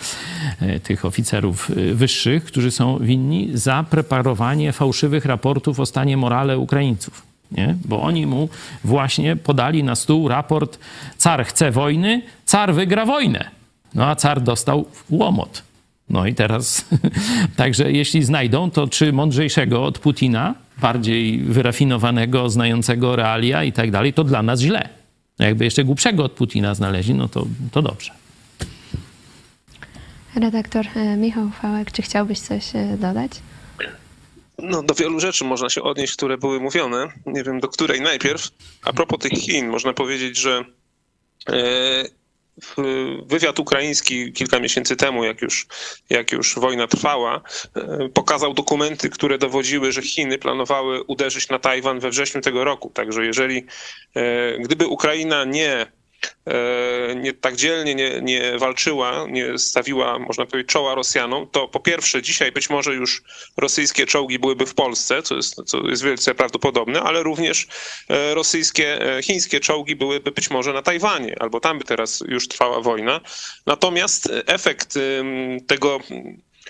[0.62, 6.58] y, tych oficerów y, wyższych, którzy są winni za preparowanie fałszywych raportów o stanie morale
[6.58, 7.76] Ukraińców nie?
[7.84, 8.48] bo oni mu
[8.84, 10.78] właśnie podali na stół raport
[11.16, 13.50] car chce wojny, car wygra wojnę.
[13.94, 15.62] No a car dostał łomot.
[16.10, 16.84] No i teraz,
[17.56, 24.12] także jeśli znajdą, to czy mądrzejszego od Putina, bardziej wyrafinowanego, znającego realia i tak dalej,
[24.12, 24.88] to dla nas źle.
[25.38, 28.12] Jakby jeszcze głupszego od Putina znaleźli, no to, to dobrze.
[30.34, 33.32] Redaktor e, Michał Fałek, czy chciałbyś coś e, dodać?
[34.58, 37.12] No, do wielu rzeczy można się odnieść, które były mówione.
[37.26, 38.48] Nie wiem, do której najpierw.
[38.84, 40.64] A propos tych Chin, można powiedzieć, że
[41.48, 42.04] e,
[43.26, 45.66] wywiad ukraiński kilka miesięcy temu, jak już,
[46.10, 47.40] jak już wojna trwała,
[47.74, 52.90] e, pokazał dokumenty, które dowodziły, że Chiny planowały uderzyć na Tajwan we wrześniu tego roku.
[52.94, 53.66] Także jeżeli,
[54.16, 55.86] e, gdyby Ukraina nie
[57.16, 62.22] nie tak dzielnie nie, nie walczyła, nie stawiła, można powiedzieć, czoła Rosjanom, to po pierwsze
[62.22, 63.22] dzisiaj być może już
[63.56, 67.68] rosyjskie czołgi byłyby w Polsce, co jest, co jest wielce prawdopodobne, ale również
[68.08, 72.48] e, rosyjskie, e, chińskie czołgi byłyby być może na Tajwanie, albo tam by teraz już
[72.48, 73.20] trwała wojna.
[73.66, 74.98] Natomiast e, efekt
[75.66, 76.00] tego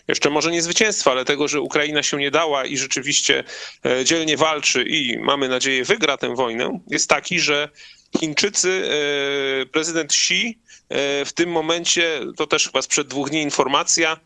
[0.09, 3.44] jeszcze może nie zwycięstwa, ale tego, że Ukraina się nie dała i rzeczywiście
[3.86, 7.68] e, dzielnie walczy i mamy nadzieję wygra tę wojnę, jest taki, że
[8.18, 8.90] Chińczycy,
[9.62, 14.16] e, prezydent Xi e, w tym momencie, to też chyba sprzed dwóch dni informacja,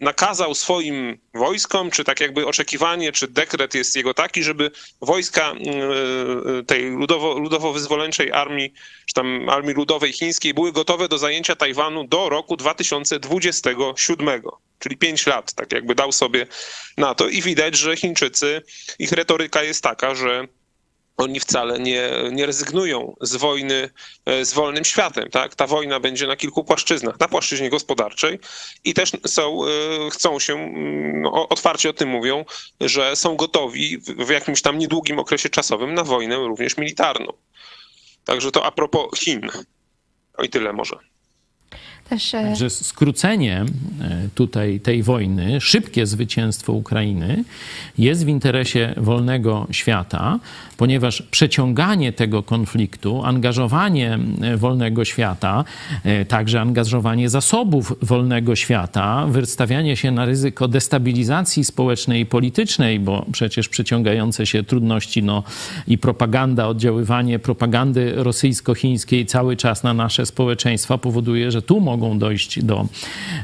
[0.00, 4.70] nakazał swoim wojskom, czy tak jakby oczekiwanie, czy dekret jest jego taki, żeby
[5.00, 8.72] wojska e, tej ludowo, ludowo-wyzwoleńczej armii,
[9.06, 14.42] czy tam armii ludowej chińskiej były gotowe do zajęcia Tajwanu do roku 2027,
[14.78, 16.46] czyli 5 lat, tak jakby dał sobie
[16.96, 17.28] na to.
[17.28, 18.62] I widać, że Chińczycy,
[18.98, 20.48] ich retoryka jest taka, że
[21.16, 23.90] oni wcale nie, nie rezygnują z wojny
[24.26, 25.30] e, z wolnym światem.
[25.30, 25.54] Tak?
[25.54, 27.20] Ta wojna będzie na kilku płaszczyznach.
[27.20, 28.38] Na płaszczyźnie gospodarczej
[28.84, 29.68] i też są, e,
[30.10, 32.44] chcą się, mm, no, otwarcie o tym mówią,
[32.80, 37.32] że są gotowi w, w jakimś tam niedługim okresie czasowym na wojnę również militarną.
[38.24, 39.48] Także to a propos Chin.
[40.36, 41.11] O i tyle może.
[42.12, 43.64] Też, e, skrócenie
[44.00, 47.44] e, tutaj tej wojny, szybkie zwycięstwo Ukrainy
[47.98, 50.38] jest w interesie wolnego świata,
[50.76, 55.64] ponieważ przeciąganie tego konfliktu, angażowanie e, wolnego świata,
[56.28, 63.68] także angażowanie zasobów wolnego świata, wystawianie się na ryzyko destabilizacji społecznej i politycznej, bo przecież
[63.68, 65.42] przeciągające się trudności no,
[65.86, 72.64] i propaganda, oddziaływanie propagandy rosyjsko-chińskiej cały czas na nasze społeczeństwa powoduje, że tu mogą dojść
[72.64, 72.86] do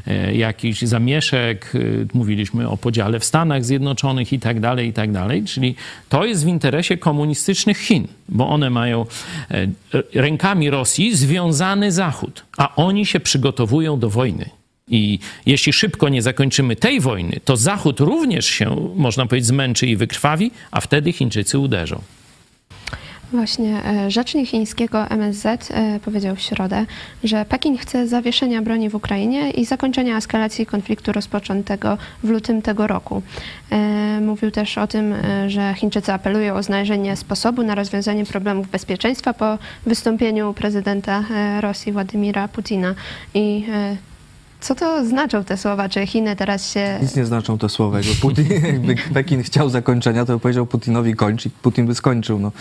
[0.07, 1.73] e, jakichś zamieszek.
[1.75, 1.79] E,
[2.13, 5.43] Mówiliśmy o podziale w Stanach Zjednoczonych i tak dalej, i tak dalej.
[5.43, 5.75] Czyli
[6.09, 9.05] to jest w interesie komunistycznych Chin, bo one mają
[9.51, 9.67] e,
[10.13, 14.49] rękami Rosji związany Zachód, a oni się przygotowują do wojny.
[14.89, 19.95] I jeśli szybko nie zakończymy tej wojny, to Zachód również się, można powiedzieć, zmęczy i
[19.95, 22.01] wykrwawi, a wtedy Chińczycy uderzą.
[23.31, 26.85] Właśnie e, rzecznik chińskiego MSZ e, powiedział w środę,
[27.23, 32.87] że Pekin chce zawieszenia broni w Ukrainie i zakończenia eskalacji konfliktu rozpoczętego w lutym tego
[32.87, 33.21] roku.
[33.71, 35.13] E, Mówił też o tym,
[35.47, 41.23] że Chińczycy apelują o znalezienie sposobu na rozwiązanie problemów bezpieczeństwa po wystąpieniu prezydenta
[41.61, 42.95] Rosji Władimira Putina.
[43.33, 43.65] I
[44.61, 45.89] co to znaczą te słowa?
[45.89, 47.97] Czy Chiny teraz się Nic nie znaczą te słowa.
[47.97, 52.39] Jakby, Putin, jakby Pekin chciał zakończenia, to by powiedział Putinowi kończ i Putin by skończył.
[52.39, 52.51] No,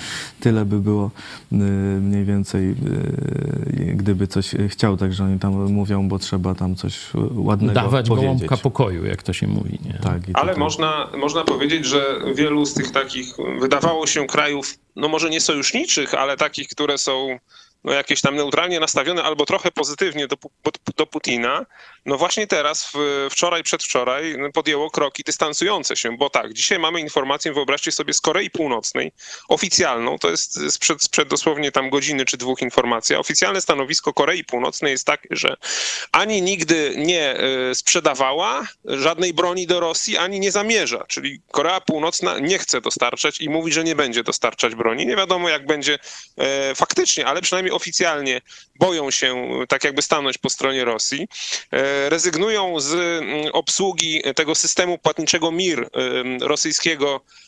[0.40, 1.10] tyle by było
[1.52, 1.56] y,
[2.00, 4.96] mniej więcej, y, gdyby coś chciał.
[4.96, 8.24] Także oni tam mówią, bo trzeba tam coś ładnego Dawać powiedzieć.
[8.26, 9.78] gołąbka pokoju, jak to się mówi.
[9.84, 9.92] Nie?
[9.92, 12.02] Tak, i Ale tutaj- można, można powiedzieć, że
[12.34, 17.38] wielu z tych takich, wydawało się, krajów, no może nie sojuszniczych, ale takich, które są
[17.84, 20.36] no jakieś tam neutralnie nastawione albo trochę pozytywnie do,
[20.96, 21.66] do, Putina,
[22.06, 27.52] no właśnie teraz, w, wczoraj, przedwczoraj podjęło kroki dystansujące się, bo tak, dzisiaj mamy informację,
[27.52, 29.12] wyobraźcie sobie, z Korei Północnej,
[29.48, 34.92] oficjalną, to jest sprzed, sprzed dosłownie tam godziny czy dwóch informacja, oficjalne stanowisko Korei Północnej
[34.92, 35.56] jest takie, że
[36.12, 42.38] ani nigdy nie e, sprzedawała żadnej broni do Rosji, ani nie zamierza, czyli Korea Północna
[42.38, 45.06] nie chce dostarczać i mówi, że nie będzie dostarczać broni.
[45.06, 45.98] Nie wiadomo, jak będzie
[46.36, 48.40] e, faktycznie, ale przynajmniej oficjalnie
[48.74, 51.28] boją się tak jakby stanąć po stronie Rosji.
[51.72, 57.47] E, Rezygnują z mm, obsługi tego systemu płatniczego MIR em, rosyjskiego e,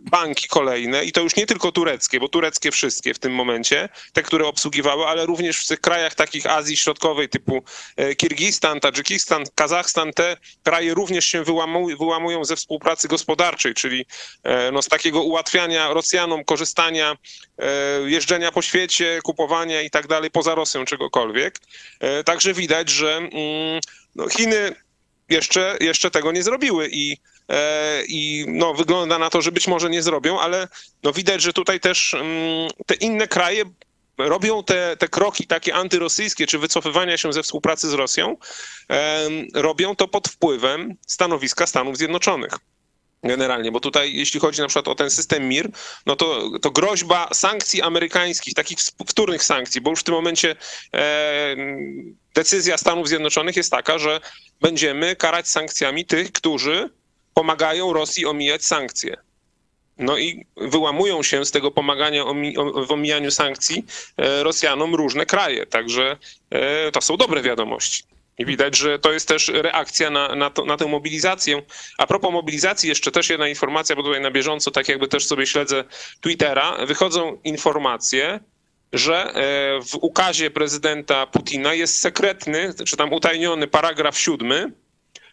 [0.00, 4.22] banki kolejne i to już nie tylko tureckie, bo tureckie wszystkie w tym momencie, te,
[4.22, 7.62] które obsługiwały, ale również w tych krajach takich Azji Środkowej typu
[7.96, 11.44] e, Kirgistan, Tadżykistan, Kazachstan, te kraje również się
[11.98, 14.06] wyłamują, ze współpracy gospodarczej, czyli
[14.42, 17.16] e, no, z takiego ułatwiania Rosjanom korzystania,
[17.58, 17.66] e,
[18.10, 21.58] jeżdżenia po świecie, kupowania i tak dalej, poza Rosją czegokolwiek.
[22.00, 23.30] E, Także widać, że mm,
[24.14, 24.74] no, Chiny
[25.28, 27.16] jeszcze, jeszcze tego nie zrobiły i, e,
[28.08, 30.68] i no, wygląda na to, że być może nie zrobią, ale
[31.02, 33.64] no, widać, że tutaj też mm, te inne kraje
[34.18, 38.36] robią te, te kroki takie antyrosyjskie, czy wycofywania się ze współpracy z Rosją,
[39.54, 42.52] robią to pod wpływem stanowiska Stanów Zjednoczonych.
[43.22, 45.70] Generalnie, bo tutaj jeśli chodzi na przykład o ten system MIR,
[46.06, 50.56] no to, to groźba sankcji amerykańskich, takich wtórnych sankcji, bo już w tym momencie
[50.94, 51.56] e,
[52.34, 54.20] decyzja Stanów Zjednoczonych jest taka, że
[54.60, 56.90] będziemy karać sankcjami tych, którzy
[57.40, 59.16] pomagają Rosji omijać sankcje.
[59.98, 62.24] No i wyłamują się z tego pomagania
[62.86, 63.84] w omijaniu sankcji
[64.16, 65.66] e, Rosjanom różne kraje.
[65.66, 66.16] Także
[66.50, 68.02] e, to są dobre wiadomości.
[68.38, 71.62] I widać, że to jest też reakcja na, na, to, na tę mobilizację.
[71.98, 75.46] A propos mobilizacji, jeszcze też jedna informacja, bo tutaj na bieżąco, tak jakby też sobie
[75.46, 75.84] śledzę
[76.20, 78.40] Twittera, wychodzą informacje,
[78.92, 79.32] że e,
[79.82, 84.72] w ukazie prezydenta Putina jest sekretny, czy tam utajniony paragraf siódmy,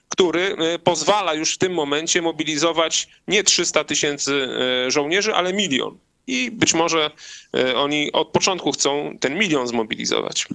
[0.09, 4.49] który e, pozwala już w tym momencie mobilizować nie 300 tysięcy
[4.87, 5.97] e, żołnierzy, ale milion.
[6.27, 7.11] I być może
[7.57, 10.47] e, oni od początku chcą ten milion zmobilizować.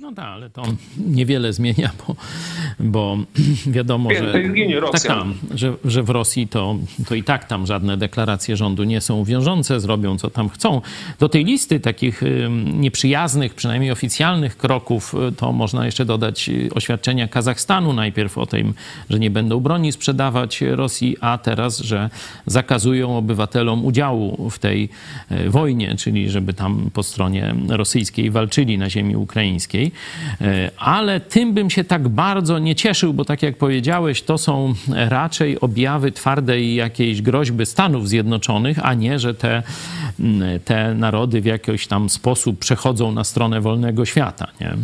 [0.00, 0.62] No tak, ale to
[1.06, 2.16] niewiele zmienia, bo,
[2.80, 3.18] bo
[3.66, 4.32] wiadomo, że,
[4.92, 6.76] tak, tam, że, że w Rosji to,
[7.08, 10.80] to i tak tam żadne deklaracje rządu nie są wiążące, zrobią co tam chcą.
[11.18, 16.68] Do tej listy takich ym, nieprzyjaznych, przynajmniej oficjalnych kroków, y, to można jeszcze dodać y,
[16.74, 18.74] oświadczenia Kazachstanu najpierw o tym,
[19.10, 22.10] że nie będą broni sprzedawać Rosji, a teraz, że
[22.46, 24.88] zakazują obywatelom udziału w tej
[25.30, 29.89] y, wojnie, czyli żeby tam po stronie rosyjskiej walczyli na ziemi ukraińskiej.
[30.40, 34.74] E, Ale tym bym się tak bardzo nie cieszył, bo tak jak powiedziałeś, to są
[34.88, 39.62] raczej objawy twardej jakiejś groźby Stanów Zjednoczonych, a nie, że te,
[40.20, 44.46] mm, te narody w jakiś tam sposób przechodzą na stronę wolnego świata.
[44.60, 44.76] Nie?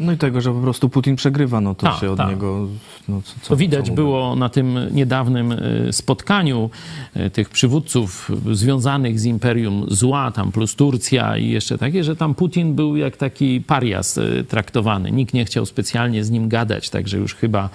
[0.00, 2.28] No i tego, że po prostu Putin przegrywa, no to Tak, się od tak.
[2.28, 2.68] niego...
[3.08, 6.70] No, co, co, To widać co było na tym niedawnym y, spotkaniu
[7.16, 12.34] y, tych przywódców związanych z Imperium Zła, tam plus Turcja i jeszcze takie, że tam
[12.34, 15.10] Putin był jak taki parias y, traktowany.
[15.10, 17.68] Nikt nie chciał specjalnie z nim gadać, także już chyba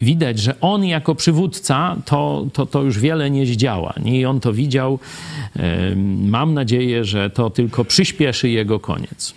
[0.00, 3.94] widać, że on jako przywódca to, to, to już wiele nie zdziała.
[4.04, 4.98] Nie I on to widział.
[6.22, 9.34] Mam nadzieję, że to tylko przyspieszy jego koniec.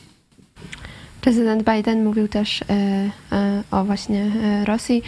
[1.22, 2.66] Prezydent Biden mówił też e,
[3.32, 5.04] e, o właśnie e, Rosji,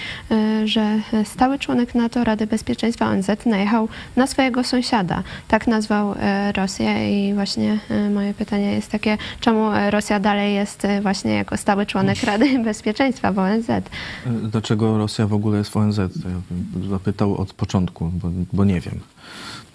[0.66, 5.24] że stały członek NATO Rady Bezpieczeństwa ONZ najechał na swojego sąsiada.
[5.48, 6.16] Tak nazwał
[6.56, 7.80] Rosję i właśnie
[8.14, 13.40] moje pytanie jest takie, czemu Rosja dalej jest właśnie jako stały członek Rady Bezpieczeństwa w
[13.40, 13.68] ONZ?
[14.26, 15.96] Dlaczego Rosja w ogóle jest w ONZ?
[15.96, 19.00] To ja bym zapytał od początku, bo, bo nie wiem.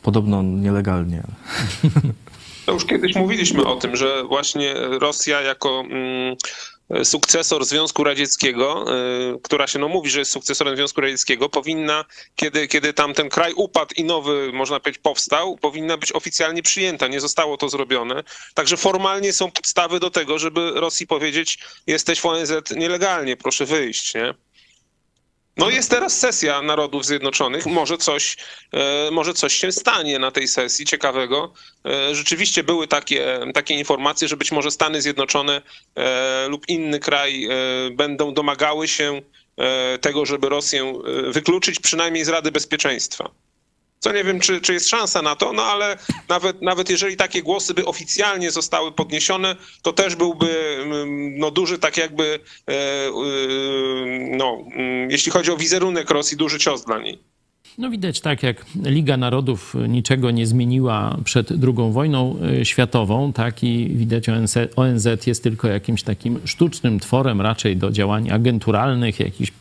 [0.02, 1.22] Podobno nielegalnie.
[2.68, 6.36] To już kiedyś mówiliśmy o tym, że właśnie Rosja jako mm,
[7.04, 8.84] sukcesor Związku Radzieckiego,
[9.34, 12.04] y, która się no, mówi, że jest sukcesorem Związku Radzieckiego, powinna,
[12.36, 17.08] kiedy, kiedy tam ten kraj upadł i nowy, można powiedzieć, powstał, powinna być oficjalnie przyjęta.
[17.08, 18.22] Nie zostało to zrobione.
[18.54, 24.14] Także formalnie są podstawy do tego, żeby Rosji powiedzieć, jesteś w ONZ nielegalnie, proszę wyjść,
[24.14, 24.34] nie?
[25.58, 27.66] No jest teraz sesja Narodów Zjednoczonych.
[27.66, 28.36] Może coś,
[28.72, 31.52] e, może coś się stanie na tej sesji ciekawego.
[31.86, 35.62] E, Rzeczywiście były takie, takie informacje, że być może Stany Zjednoczone
[35.96, 37.48] e, lub inny kraj
[37.92, 39.22] będą domagały się
[40.00, 43.30] tego, żeby Rosję wykluczyć przynajmniej z Rady Bezpieczeństwa.
[44.00, 47.42] Co nie wiem, czy, czy jest szansa na to, no ale nawet, nawet jeżeli takie
[47.42, 52.74] głosy by oficjalnie zostały podniesione, to też byłby mm, no, duży, tak jakby, e,
[54.36, 57.37] no, mm, jeśli chodzi o wizerunek Rosji, duży cios dla niej.
[57.78, 63.64] No widać tak, jak Liga Narodów niczego nie zmieniła przed II wojną y, światową, tak
[63.64, 64.26] i widać
[64.76, 69.52] ONZ, jest tylko jakimś takim sztucznym tworem raczej do działań agenturalnych, jakichś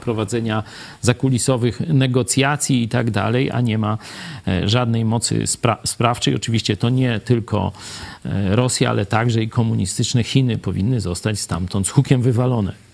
[0.00, 0.62] prowadzenia
[1.00, 3.98] zakulisowych negocjacji i tak dalej, a nie ma
[4.48, 6.34] e, żadnej mocy spra- sprawczej.
[6.34, 7.72] Oczywiście to nie tylko
[8.24, 12.89] e, Rosja, ale także i komunistyczne Chiny powinny zostać stamtąd z hukiem wywalone.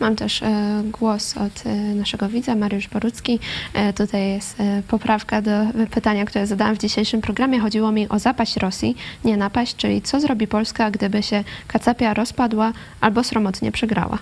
[0.00, 3.38] Mam też e, głos od e, naszego widza, Mariusz Borucki.
[3.74, 4.56] E, tutaj jest
[4.88, 5.50] poprawka do
[5.90, 7.60] pytania, które zadałam w dzisiejszym programie.
[7.60, 12.72] Chodziło mi o zapaść Rosji, nie napaść, czyli co zrobi Polska, gdyby się Kacapia rozpadła
[13.00, 14.18] albo sromotnie przegrała.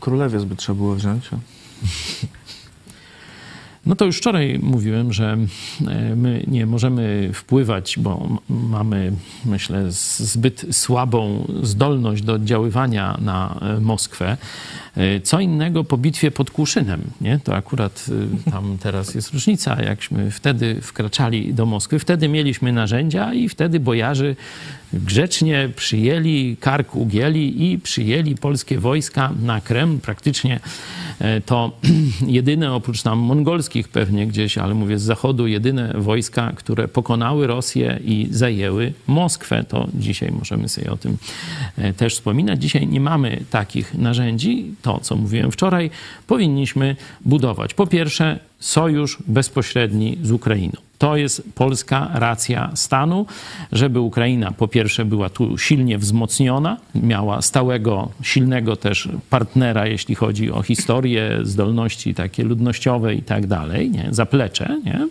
[0.00, 1.28] Królewiec by trzeba było wziąć.
[3.86, 5.36] No to już wczoraj mówiłem, że
[5.86, 9.12] e, my nie możemy wpływać, bo mamy,
[9.44, 9.84] myślę,
[10.18, 14.36] zbyt słabą zdolność do oddziaływania na e, Moskwę.
[14.96, 17.38] E, Co innego po bitwie pod Kłuszynem, nie?
[17.44, 18.06] To akurat
[18.50, 21.98] tam teraz jest różnica, jakśmy wtedy wkraczali do Moskwy.
[21.98, 24.36] Wtedy mieliśmy narzędzia i wtedy bojarzy
[24.92, 29.98] grzecznie przyjęli, kark ugięli i przyjęli polskie wojska na Kreml.
[29.98, 30.60] Praktycznie
[31.18, 31.72] e, to
[32.26, 38.00] jedyne, oprócz tam mongolskich pewnie gdzieś, ale mówię z zachodu, jedyne wojska, które pokonały Rosję
[38.04, 39.64] i zajęły Moskwę.
[39.64, 41.16] To dzisiaj możemy sobie o tym
[41.76, 42.62] e, też wspominać.
[42.62, 44.74] Dzisiaj nie mamy takich narzędzi.
[44.82, 45.90] To, co mówiłem wczoraj,
[46.26, 47.74] powinniśmy budować.
[47.74, 50.86] Po pierwsze, sojusz bezpośredni z Ukrainą.
[50.98, 53.26] To jest polska racja stanu,
[53.72, 60.50] żeby Ukraina po pierwsze była tu silnie wzmocniona, miała stałego, silnego też partnera, jeśli chodzi
[60.50, 64.08] o historię, zdolności takie ludnościowe i tak dalej, nie?
[64.10, 65.08] zaplecze, nie?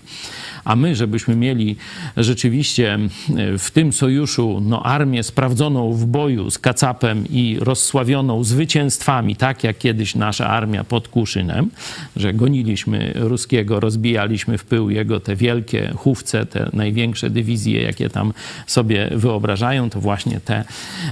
[0.66, 1.76] A my, żebyśmy mieli
[2.18, 9.36] rzeczywiście e, w tym sojuszu no, armię sprawdzoną w boju z Kacapem i rozsławioną zwycięstwami,
[9.36, 11.70] tak jak kiedyś nasza armia pod Kłuszynem,
[12.16, 18.34] że goniliśmy ruskiego, rozbijaliśmy w pył jego te wielkie chówce, te największe dywizje, jakie tam
[18.68, 20.64] sobie wyobrażają, to właśnie te,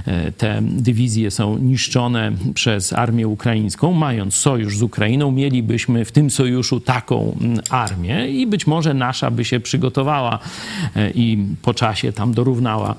[0.06, 3.94] e, te dywizje są niszczone przez armię ukraińską.
[3.94, 9.32] Mając sojusz z Ukrainą, mielibyśmy w tym sojuszu taką mm, armię i być może nasza
[9.32, 10.40] by się przygotowała
[10.96, 12.96] e, i po czasie tam dorównała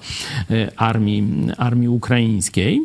[0.51, 1.24] e, armii,
[1.59, 2.80] armii ukraińskiej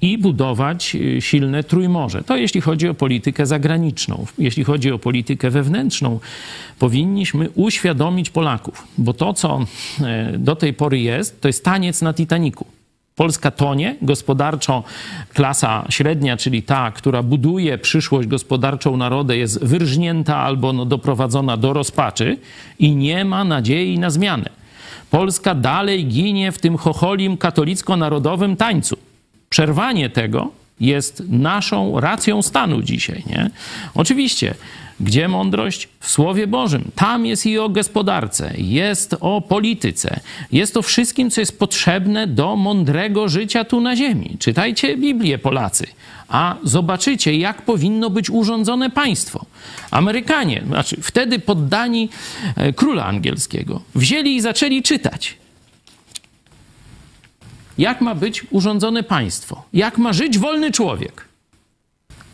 [0.00, 2.22] i budować y, silne trójmorze.
[2.22, 4.26] To jeśli chodzi o politykę zagraniczną.
[4.38, 6.20] Jeśli chodzi o politykę wewnętrzną,
[6.78, 9.66] powinniśmy uświadomić Polaków, bo to, co
[10.00, 12.66] e, do tej pory jest, to jest taniec na Titaniku.
[13.14, 14.82] Polska tonie, gospodarczo
[15.34, 21.72] klasa średnia, czyli ta, która buduje przyszłość gospodarczą narodu, jest wyrżnięta albo no, doprowadzona do
[21.72, 22.38] rozpaczy
[22.78, 24.50] i nie ma nadziei na zmianę.
[25.10, 28.96] Polska dalej ginie w tym chocholim katolicko-narodowym tańcu.
[29.48, 30.50] Przerwanie tego
[30.80, 33.50] jest naszą racją stanu dzisiaj, nie?
[33.94, 34.54] Oczywiście,
[35.00, 35.88] gdzie mądrość?
[36.00, 36.90] W Słowie Bożym.
[36.94, 40.20] Tam jest i o gospodarce, jest o polityce,
[40.52, 44.36] jest o wszystkim, co jest potrzebne do mądrego życia tu na ziemi.
[44.38, 45.86] Czytajcie Biblię, Polacy,
[46.28, 49.46] a zobaczycie, jak powinno być urządzone państwo.
[49.90, 52.08] Amerykanie, znaczy wtedy poddani
[52.56, 55.36] e, króla angielskiego, wzięli i zaczęli czytać.
[57.78, 59.64] Jak ma być urządzone państwo?
[59.72, 61.28] Jak ma żyć wolny człowiek?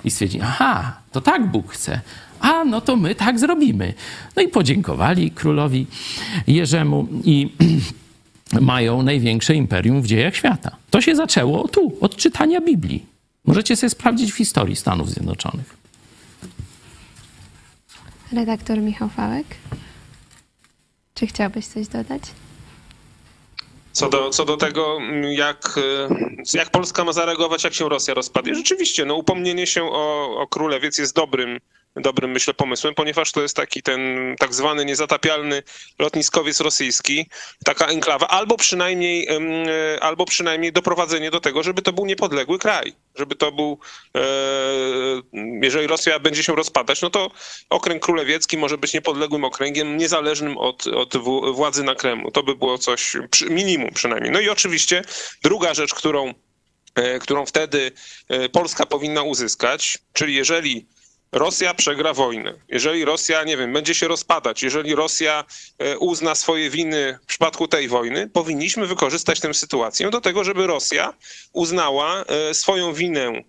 [0.04, 2.00] I stwierdzili, aha, to tak Bóg chce.
[2.40, 3.94] A, no to my tak zrobimy.
[4.36, 5.86] No i podziękowali królowi
[6.46, 7.52] Jerzemu i
[8.60, 10.76] mają największe imperium w dziejach świata.
[10.90, 13.06] To się zaczęło tu, od czytania Biblii.
[13.44, 15.76] Możecie sobie sprawdzić w historii Stanów Zjednoczonych.
[18.32, 19.46] Redaktor Michał Fałek.
[21.14, 22.22] Czy chciałbyś coś dodać?
[23.92, 24.98] Co do, co do tego,
[25.30, 25.80] jak,
[26.54, 28.54] jak Polska ma zareagować, jak się Rosja rozpadnie.
[28.54, 31.58] Rzeczywiście, no, upomnienie się o, o królewiec jest dobrym
[31.96, 34.00] dobrym, myślę, pomysłem, ponieważ to jest taki ten
[34.38, 35.62] tak zwany niezatapialny
[35.98, 37.26] lotniskowiec rosyjski,
[37.64, 39.28] taka enklawa, albo przynajmniej,
[40.00, 43.78] albo przynajmniej doprowadzenie do tego, żeby to był niepodległy kraj, żeby to był,
[44.16, 44.20] e,
[45.62, 47.30] jeżeli Rosja będzie się rozpadać, no to
[47.70, 51.16] okręg królewiecki może być niepodległym okręgiem, niezależnym od, od
[51.54, 52.30] władzy na Kremlu.
[52.30, 53.16] To by było coś,
[53.50, 54.32] minimum przynajmniej.
[54.32, 55.02] No i oczywiście
[55.42, 56.34] druga rzecz, którą,
[56.94, 57.92] e, którą wtedy
[58.28, 60.86] e, Polska powinna uzyskać, czyli jeżeli
[61.32, 65.44] Rosja przegra wojnę, jeżeli Rosja, nie wiem, będzie się rozpadać, jeżeli Rosja
[65.78, 70.66] e, uzna swoje winy w przypadku tej wojny, powinniśmy wykorzystać tę sytuację do tego, żeby
[70.66, 71.14] Rosja
[71.52, 73.42] uznała e, swoją winę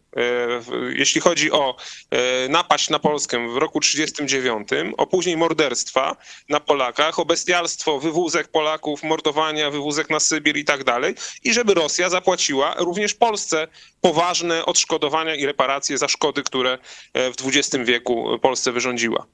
[0.89, 1.75] jeśli chodzi o
[2.09, 6.15] e, napaść na Polskę w roku 1939, o później morderstwa
[6.49, 11.73] na Polakach, o bestialstwo, wywózek Polaków, mordowania, wywózek na Sybir i tak dalej, i żeby
[11.73, 13.67] Rosja zapłaciła również Polsce
[14.01, 16.77] poważne odszkodowania i reparacje za szkody, które
[17.13, 19.25] e, w XX wieku Polsce wyrządziła.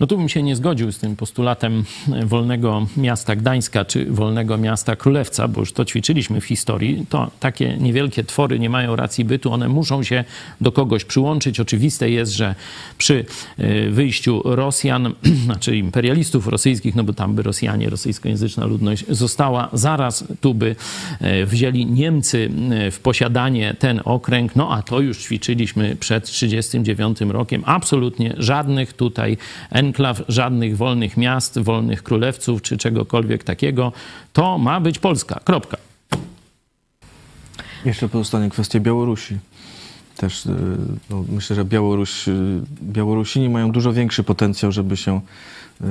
[0.00, 1.84] No tu bym się nie zgodził z tym postulatem
[2.24, 7.06] wolnego miasta Gdańska czy wolnego miasta Królewca, bo już to ćwiczyliśmy w historii.
[7.08, 10.24] To takie niewielkie twory nie mają racji bytu, one muszą się
[10.60, 11.60] do kogoś przyłączyć.
[11.60, 12.54] Oczywiste jest, że
[12.98, 13.24] przy
[13.58, 15.14] e, wyjściu Rosjan,
[15.44, 20.76] znaczy imperialistów rosyjskich, no bo tam by Rosjanie, rosyjskojęzyczna ludność została, zaraz tu by
[21.20, 27.32] e, wzięli Niemcy e, w posiadanie ten okręg, no a to już ćwiczyliśmy przed 1939
[27.32, 27.62] rokiem.
[27.66, 29.36] Absolutnie żadnych tutaj
[29.70, 33.92] enklaw, żadnych wolnych miast, wolnych królewców czy czegokolwiek takiego.
[34.32, 35.40] To ma być Polska.
[35.44, 35.76] Kropka.
[37.84, 39.38] Jeszcze pozostanie kwestia Białorusi.
[40.16, 40.50] Też y,
[41.10, 45.20] no, myślę, że Białoruś, y, Białorusini mają dużo większy potencjał, żeby się
[45.80, 45.84] y,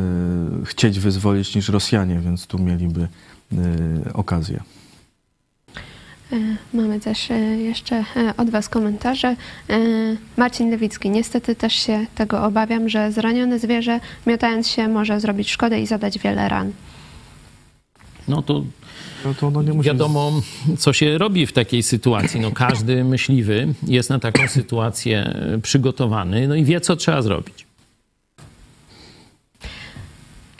[0.65, 3.07] chcieć wyzwolić niż Rosjanie, więc tu mieliby
[3.53, 4.63] y, okazję.
[6.34, 6.38] E,
[6.73, 9.36] mamy też e, jeszcze e, od Was komentarze.
[10.38, 11.09] Marcin Lewicki.
[11.09, 16.19] Niestety też się tego obawiam, że zranione zwierzę, miotając się, może zrobić szkodę i zadać
[16.19, 16.71] wiele ran.
[18.28, 18.63] No to
[19.26, 20.41] no to no nie wiadomo,
[20.78, 22.39] co się robi w takiej sytuacji.
[22.39, 27.65] No każdy myśliwy jest na taką sytuację przygotowany no i wie, co trzeba zrobić.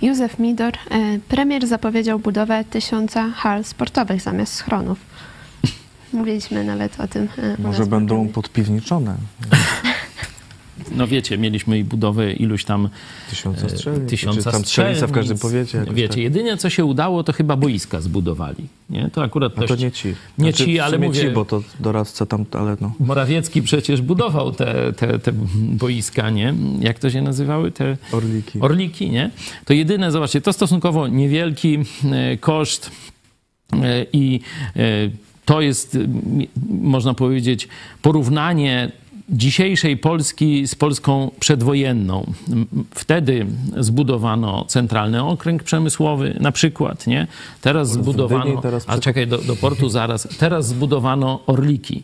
[0.02, 0.74] Józef Midor.
[1.28, 5.15] Premier zapowiedział budowę tysiąca hal sportowych zamiast schronów.
[6.16, 7.28] Mówiliśmy nawet o tym.
[7.38, 9.16] E, Może będą podpiwniczone.
[10.92, 12.90] No wiecie, mieliśmy i budowę iluś tam
[13.30, 15.86] tysiąca strzelnic, tysiąca tam strzelnica w każdym powiecie.
[15.92, 16.18] Wiecie, tak.
[16.18, 18.68] jedynie co się udało, to chyba boiska zbudowali.
[18.90, 19.10] Nie?
[19.14, 20.08] To akurat A to nie ci.
[20.38, 21.22] Nie znaczy, ci, ale mówię...
[21.22, 22.94] ci, bo to doradca tam, ale no.
[23.00, 26.54] Morawiecki przecież budował te, te, te boiska, nie?
[26.80, 27.72] Jak to się nazywały?
[27.72, 27.98] Te...
[28.12, 28.60] Orliki.
[28.60, 29.30] Orliki, nie?
[29.66, 31.80] To jedyne, zobaczcie, to stosunkowo niewielki
[32.12, 32.92] e, koszt
[33.74, 34.40] e, i
[35.46, 35.98] to jest,
[36.70, 37.68] można powiedzieć,
[38.02, 38.92] porównanie
[39.30, 42.34] dzisiejszej Polski z Polską przedwojenną.
[42.92, 43.46] Wtedy
[43.78, 47.28] zbudowano centralny okręg przemysłowy na przykład, nie?
[47.62, 52.04] Teraz zbudowano, a czekaj, do, do portu zaraz, teraz zbudowano Orliki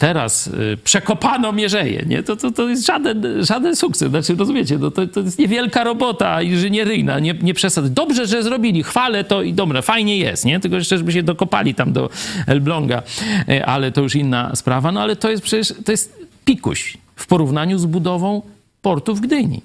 [0.00, 2.22] teraz y, przekopano Mierzeję, nie?
[2.22, 4.10] To, to, to jest żaden, żaden sukces.
[4.10, 7.92] Znaczy, rozumiecie, no to, to jest niewielka robota inżynieryjna, nie, nie przesad.
[7.92, 10.60] Dobrze, że zrobili, chwalę to i dobra, fajnie jest, nie?
[10.60, 12.10] Tylko jeszcze, żeby się dokopali tam do
[12.46, 13.02] Elbląga,
[13.48, 14.92] e, ale to już inna sprawa.
[14.92, 18.42] No ale to jest przecież, to jest pikuś w porównaniu z budową
[18.82, 19.60] portu w Gdyni.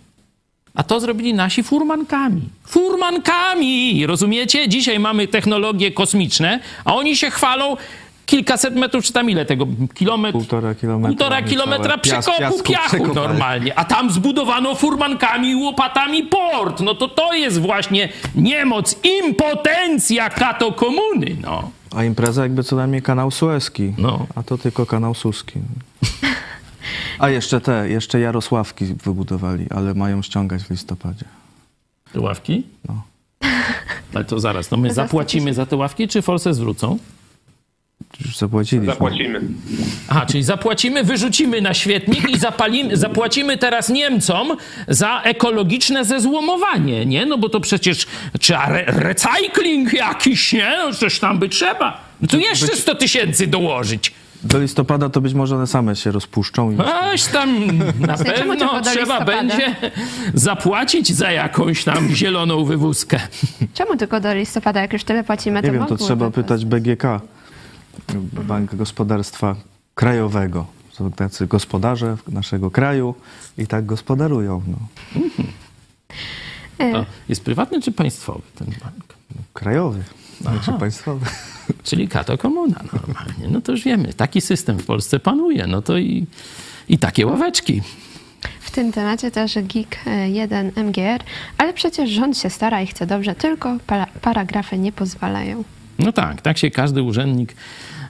[0.74, 2.42] A to zrobili nasi furmankami.
[2.66, 4.06] Furmankami!
[4.06, 4.70] Rozumiecie?
[4.70, 7.78] Dzisiaj mamy technologie kosmiczne, a oni się chwalą,
[8.26, 9.68] kilkaset metrów, czy tam ile tego?
[9.94, 10.34] Kilometr?
[10.38, 11.10] Półtora kilometra.
[11.10, 13.80] Półtora kilometra przekopu piasku, piachu normalnie.
[13.80, 16.80] A tam zbudowano furmankami i łopatami port.
[16.82, 21.72] No to to jest właśnie niemoc, impotencja kato komuny, no.
[21.96, 24.28] A impreza jakby co najmniej kanał Suezki, No.
[24.36, 25.60] a to tylko kanał Suski.
[27.20, 31.26] A jeszcze te, jeszcze Jarosławki wybudowali, ale mają ściągać w listopadzie.
[32.14, 32.64] Te ławki?
[32.90, 33.02] No.
[34.16, 36.98] Ale to zaraz, no my zapłacimy za te ławki, czy Polsce zwrócą?
[38.26, 38.94] Już zapłaciliśmy.
[38.94, 39.42] Zapłacimy.
[40.08, 47.26] A, czyli zapłacimy, wyrzucimy na świetnik i zapalimy, zapłacimy teraz Niemcom za ekologiczne zezłomowanie, nie?
[47.26, 48.08] No bo to przecież
[48.40, 50.74] trzeba re recykling jakiś, nie?
[50.78, 52.02] No coś tam by trzeba.
[52.22, 54.14] No to jeszcze 100 tysięcy dołożyć.
[54.44, 57.68] Do listopada to być może one same się rozpuszczą i Aś tam
[58.00, 59.76] na Czemu pewno trzeba będzie
[60.34, 63.20] zapłacić za jakąś tam zieloną wywózkę.
[63.74, 66.66] Czemu tylko do listopada, jak już tyle płacimy, to nie wiem, w to trzeba pytać
[66.66, 67.04] BGK,
[68.48, 69.56] Bank Gospodarstwa
[69.96, 70.66] Krajowego.
[70.92, 73.16] Są tacy gospodarze naszego kraju
[73.58, 74.62] i tak gospodarują.
[74.68, 74.78] No.
[76.78, 79.16] To jest prywatny czy państwowy ten bank?
[79.54, 80.04] Krajowy,
[80.42, 81.26] znaczy państwowy.
[81.84, 83.48] Czyli kato komuna normalnie.
[83.50, 85.68] No to już wiemy, taki system w Polsce panuje.
[85.68, 86.26] No to i,
[86.90, 87.82] i takie ławeczki.
[88.60, 91.24] W tym temacie też GIG 1 MGR,
[91.58, 95.64] ale przecież rząd się stara i chce dobrze, tylko para paragrafy nie pozwalają.
[96.00, 97.56] No tak, tak się każdy urzędnik,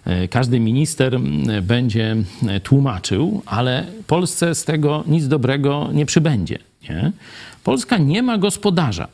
[0.06, 1.20] e, każdy minister
[1.62, 2.16] będzie
[2.48, 6.60] e, tłumaczył, ale Polsce z tego nic dobrego nie przybędzie.
[6.90, 7.12] Nie?
[7.64, 9.08] Polska nie ma gospodarza.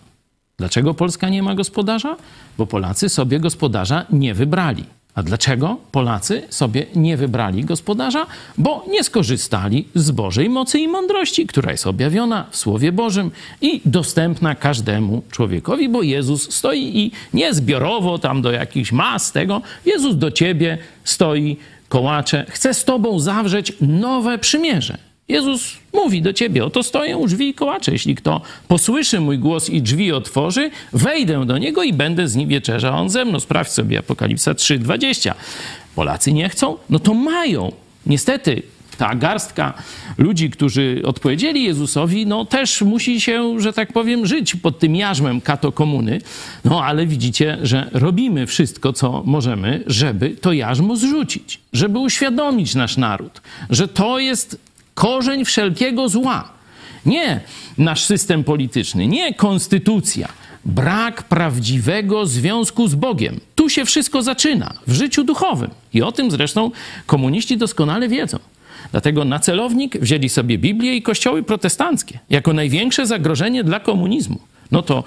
[0.58, 2.18] Dlaczego Polska nie ma gospodarza?
[2.58, 4.84] Bo Polacy sobie gospodarza nie wybrali.
[5.16, 8.26] A dlaczego Polacy sobie nie wybrali gospodarza?
[8.58, 13.32] Bo nie skorzystali z Bożej mocy i mądrości, która jest objawiona w Słowie Bożym
[13.62, 19.62] i dostępna każdemu człowiekowi, bo Jezus stoi i nie zbiorowo tam do jakichś mas tego,
[19.86, 21.58] Jezus do ciebie stoi,
[21.90, 25.11] kołacze, chce z tobą zawrzeć nowe przymierze.
[25.32, 27.92] Jezus mówi do ciebie, oto stoją drzwi i kołacze.
[27.92, 32.50] Jeśli kto posłyszy mój głos i drzwi otworzy, wejdę do niego i będę z nim
[32.50, 33.40] wieczerzał, a on ze mną.
[33.40, 35.34] Sprawdź sobie Apokalipsa 3,20.
[35.96, 36.78] Polacy nie chcą?
[36.90, 37.72] No to mają.
[38.06, 38.62] Niestety
[38.98, 39.74] ta garstka
[40.18, 45.42] ludzi, którzy odpowiedzieli Jezusowi, no też musi się, że tak powiem, żyć pod tym jarzmem
[45.42, 46.22] kato komuny.
[46.66, 52.98] No ale widzicie, że robimy wszystko, co możemy, żeby to jarzmo zrzucić, żeby uświadomić nasz
[52.98, 54.71] naród, że to jest
[55.02, 56.50] korzeń wszelkiego zła.
[57.06, 57.40] Nie
[57.78, 60.28] nasz system polityczny, nie konstytucja.
[60.66, 63.40] Brak prawdziwego związku z Bogiem.
[63.56, 65.70] Tu się wszystko zaczyna w życiu duchowym.
[65.94, 66.72] I o tym zresztą
[67.06, 68.40] komuniści doskonale wiedzą.
[68.92, 74.40] Dlatego na celownik wzięli sobie Biblię i kościoły protestanckie jako największe zagrożenie dla komunizmu.
[74.72, 75.04] No to,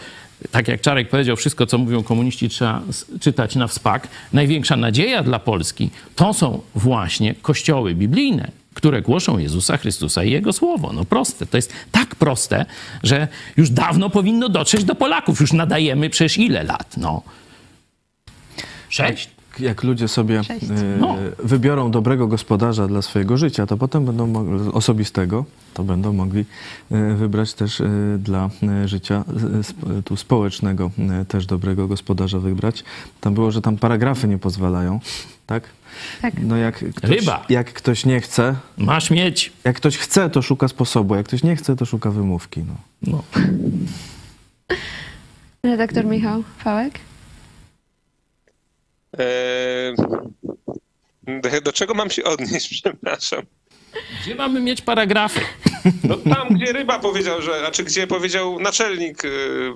[0.50, 2.82] tak jak Czarek powiedział, wszystko co mówią komuniści trzeba
[3.20, 4.08] czytać na wspak.
[4.32, 10.52] Największa nadzieja dla Polski to są właśnie kościoły biblijne, które głoszą Jezusa Chrystusa i Jego
[10.52, 10.92] Słowo.
[10.92, 11.46] No proste.
[11.46, 12.66] To jest tak proste,
[13.02, 15.40] że już dawno powinno dotrzeć do Polaków.
[15.40, 16.96] Już nadajemy przecież ile lat?
[16.96, 17.22] No.
[18.88, 19.30] Sześć.
[19.60, 20.64] Jak ludzie sobie Sześć.
[20.70, 21.16] e, No.
[21.38, 25.44] wybiorą dobrego gospodarza dla swojego życia, to potem będą mogli, osobistego,
[25.74, 26.44] to będą mogli
[26.90, 28.50] e, wybrać też e, dla
[28.86, 29.24] życia
[29.68, 30.90] sp- tu społecznego
[31.28, 32.84] też dobrego gospodarza wybrać.
[33.20, 35.00] Tam było, że tam paragrafy nie pozwalają,
[35.46, 35.62] tak?
[36.22, 36.34] Tak.
[36.42, 37.46] No jak ktoś, Ryba.
[37.48, 39.52] jak ktoś nie chce, Masz mieć.
[39.64, 42.60] jak ktoś chce, to szuka sposobu, jak ktoś nie chce, to szuka wymówki.
[42.62, 42.74] No.
[43.02, 43.22] No.
[45.64, 46.94] Redaktor Michał Fałek?
[49.18, 49.94] Eee,
[51.62, 53.42] do, czego mam się odnieść, przepraszam?
[54.22, 55.40] Gdzie mamy mieć paragrafy?
[56.04, 59.30] No tam, gdzie ryba powiedział, że, a czy gdzie powiedział naczelnik y,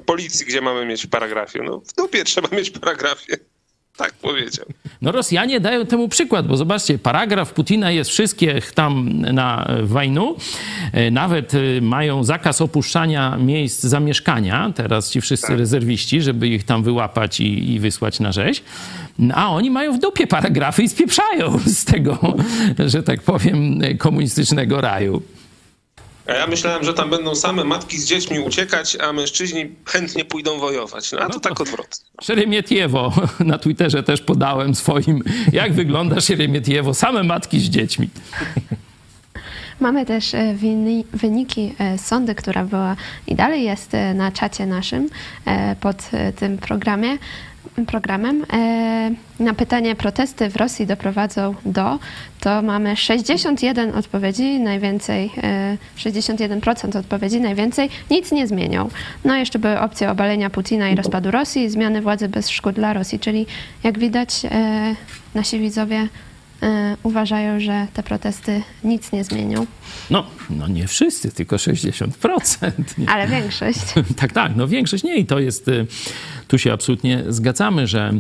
[0.06, 1.60] policji, gdzie mamy mieć w paragrafie.
[1.64, 3.36] No w dupie trzeba mieć w paragrafie.
[3.98, 4.66] Tak powiedział.
[5.02, 10.36] No Rosjanie dają temu przykład, bo zobaczcie, paragraf Putina jest wszystkich tam na wojnu.
[10.92, 16.82] E, Nawet e, mają zakaz opuszczania miejsc zamieszkania, teraz ci wszyscy rezerwiści, żeby ich tam
[16.82, 18.62] wyłapać i, i wysłać na rzeź.
[19.34, 22.34] A oni mają w dupie paragrafy i spieprzają z tego,
[22.78, 25.22] że tak powiem, komunistycznego raju.
[26.28, 30.58] A ja myślałem, że tam będą same matki z dziećmi uciekać, a mężczyźni chętnie pójdą
[30.58, 31.12] wojować.
[31.12, 32.04] No a to tak odwrotnie.
[32.22, 35.22] Szeremietiewo na Twitterze też podałem swoim,
[35.52, 38.08] jak wygląda Szeremietiewo, same matki z dziećmi.
[39.80, 44.66] Mamy też e, wyni- wyniki e, sądy, która była i dalej jest e, na czacie
[44.66, 45.08] naszym
[45.80, 47.18] pod tym programie,
[47.86, 48.44] programem.
[48.52, 51.98] E, Na pytanie protesty w Rosji doprowadzą do,
[52.40, 58.88] to mamy 61 odpowiedzi, najwięcej, e, 61% odpowiedzi, najwięcej, nic nie zmienią.
[59.24, 63.18] No jeszcze były opcje obalenia Putina i rozpadu Rosji, zmiany władzy bez szkód dla Rosji,
[63.18, 63.46] czyli
[63.84, 64.94] jak widać e,
[65.34, 66.08] nasi widzowie e,
[67.02, 69.66] uważają, że te protesty nic nie zmienią,
[70.10, 72.08] No, no nie wszyscy, tylko 60%.
[72.98, 73.08] Nie?
[73.10, 73.78] ale większość.
[74.16, 75.86] Tak, tak, no większość nie i to jest, y,
[76.48, 78.12] tu się absolutnie zgadzamy, że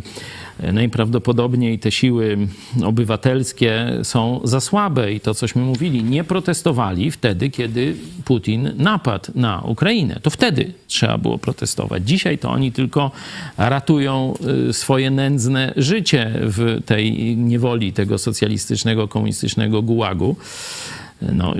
[0.64, 2.38] y, najprawdopodobniej te siły
[2.84, 9.60] obywatelskie są za słabe i to, cośmy mówili, nie protestowali wtedy, kiedy Putin napadł na
[9.60, 10.20] Ukrainę.
[10.22, 12.02] To wtedy trzeba było protestować.
[12.08, 13.10] Dzisiaj to oni tylko
[13.56, 14.34] ratują
[14.68, 20.36] y, swoje nędzne życie w tej niewoli tego socjalistycznego, komunistycznego gułagu.
[21.22, 21.54] No,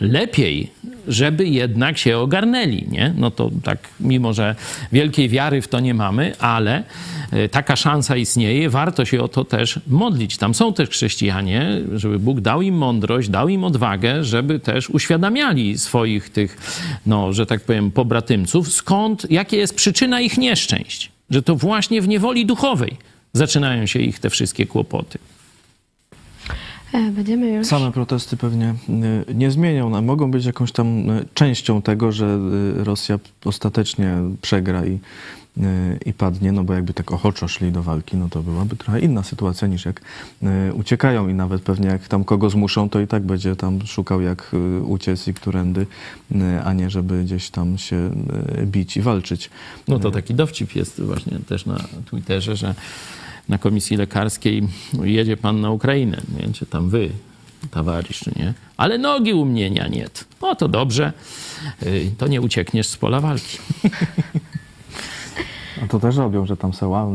[0.00, 0.70] lepiej,
[1.08, 3.14] żeby jednak się ogarnęli, nie?
[3.16, 4.54] No to tak, mimo że
[4.92, 6.84] wielkiej wiary w to nie mamy, ale
[7.32, 10.36] e, taka szansa istnieje, warto się o to też modlić.
[10.36, 15.78] Tam są też chrześcijanie, żeby Bóg dał im mądrość, dał im odwagę, żeby też uświadamiali
[15.78, 16.56] swoich tych,
[17.06, 21.10] no, że tak powiem, pobratymców, skąd, jakie jest przyczyna ich nieszczęść.
[21.30, 22.96] Że to właśnie w niewoli duchowej
[23.34, 25.18] zaczynają się ich te wszystkie kłopoty.
[26.94, 27.66] E, Będziemy już...
[27.66, 28.74] Same protesty pewnie
[29.28, 29.90] y, nie zmienią.
[29.90, 32.38] No, Mogą być jakąś tam y, częścią tego, że
[32.80, 34.98] y, Rosja ostatecznie przegra i,
[36.06, 39.22] i padnie, no bo jakby tak ochoczo szli do walki, no to byłaby trochę inna
[39.22, 40.00] sytuacja niż jak
[40.74, 44.50] uciekają i nawet pewnie jak tam kogo zmuszą, to i tak będzie tam szukał jak
[44.84, 45.86] uciec i którędy,
[46.64, 48.10] a nie żeby gdzieś tam się
[48.64, 49.50] bić i walczyć.
[49.88, 52.74] No to taki dowcip jest właśnie też na Twitterze, że
[53.48, 54.68] na komisji lekarskiej
[55.02, 56.20] jedzie pan na Ukrainę.
[56.36, 57.10] Nie wiem, czy tam wy,
[57.70, 58.54] towarzysz, czy nie.
[58.76, 60.08] Ale nogi u mnie nie.
[60.40, 61.12] O, to dobrze.
[61.82, 63.58] Y, To nie uciekniesz z pola walki.
[65.82, 67.14] A to też robią, że tam są,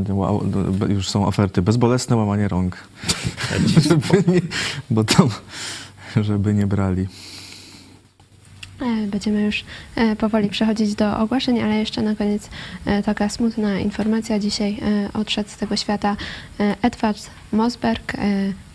[0.89, 2.77] już są oferty bezbolesne łamanie rąk.
[3.89, 4.41] żeby nie,
[4.89, 5.30] bo tam,
[6.23, 7.07] żeby nie brali.
[8.82, 9.65] E, Będziemy już
[9.95, 12.49] e, powoli przechodzić do ogłoszeń, ale jeszcze na koniec
[12.86, 14.39] e, taka smutna informacja.
[14.39, 14.77] Dzisiaj
[15.13, 16.15] odszedł z tego świata
[16.82, 18.13] Edward Mosberg,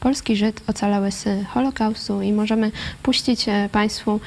[0.01, 2.71] polski Żyd ocalały z Holokaustu i możemy
[3.03, 4.21] puścić Państwu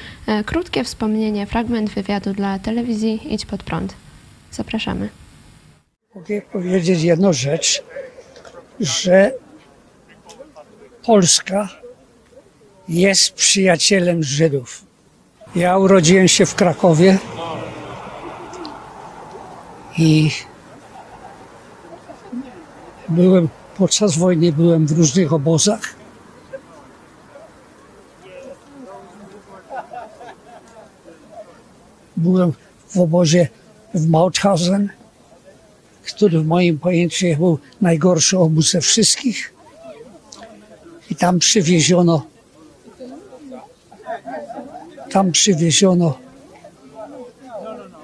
[0.46, 3.94] krótkie wspomnienie, fragment wywiadu dla telewizji Idź Pod Prąd.
[4.52, 5.08] Zapraszamy.
[6.14, 7.82] Mogę powiedzieć jedną rzecz,
[8.80, 9.32] że
[11.02, 11.68] Polska
[12.88, 14.87] jest przyjacielem Żydów.
[15.54, 17.18] Ja urodziłem się w Krakowie
[19.98, 20.30] i
[23.08, 25.80] byłem podczas wojny byłem w różnych obozach.
[32.16, 32.52] Byłem
[32.88, 33.48] w obozie
[33.94, 34.88] w Mauthausen,
[36.02, 39.54] który w moim pojęciu był najgorszy obóz ze wszystkich.
[41.10, 42.26] I tam przywieziono
[45.10, 46.18] tam przywieziono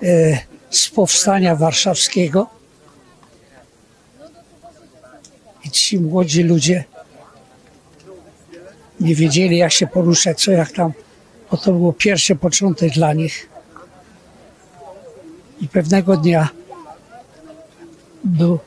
[0.02, 0.38] e,
[0.70, 2.46] z powstania warszawskiego
[5.64, 6.84] i ci młodzi ludzie
[9.00, 10.92] nie wiedzieli jak się poruszać, co jak tam,
[11.50, 13.48] bo to było pierwszy początek dla nich.
[15.60, 16.48] I pewnego dnia
[18.24, 18.58] był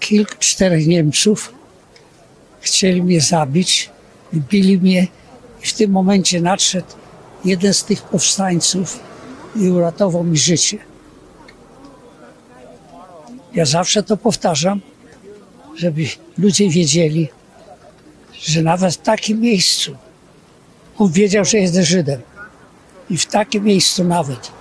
[0.00, 1.54] kilku, czterech Niemców,
[2.60, 3.90] chcieli mnie zabić,
[4.34, 5.06] bili mnie
[5.62, 6.86] i w tym momencie nadszedł
[7.46, 9.00] jeden z tych powstańców
[9.56, 10.78] i uratował mi życie.
[13.54, 14.80] Ja zawsze to powtarzam,
[15.76, 16.06] żeby
[16.38, 17.28] ludzie wiedzieli,
[18.32, 19.96] że nawet w takim miejscu
[20.98, 22.20] on wiedział, że jest Żydem
[23.10, 24.52] i w takim miejscu nawet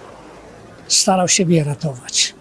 [0.87, 2.33] starał się mnie ratować.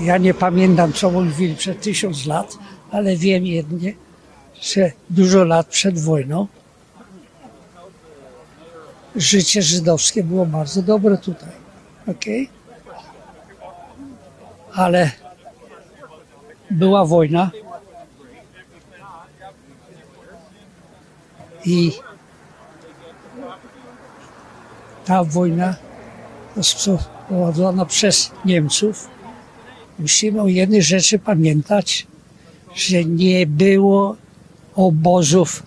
[0.00, 2.58] Ja nie pamiętam, co mówili przed tysiąc lat,
[2.90, 3.94] ale wiem jednie,
[4.62, 6.46] że dużo lat przed wojną
[9.16, 11.48] życie żydowskie było bardzo dobre tutaj.
[12.06, 12.46] Okay?
[14.74, 15.10] Ale
[16.70, 17.50] była wojna
[21.64, 21.92] i
[25.04, 25.76] ta wojna
[27.28, 29.08] prowadzona przez Niemców.
[29.98, 32.06] Musimy o jednej rzeczy pamiętać,
[32.74, 34.16] że nie było
[34.74, 35.62] obozów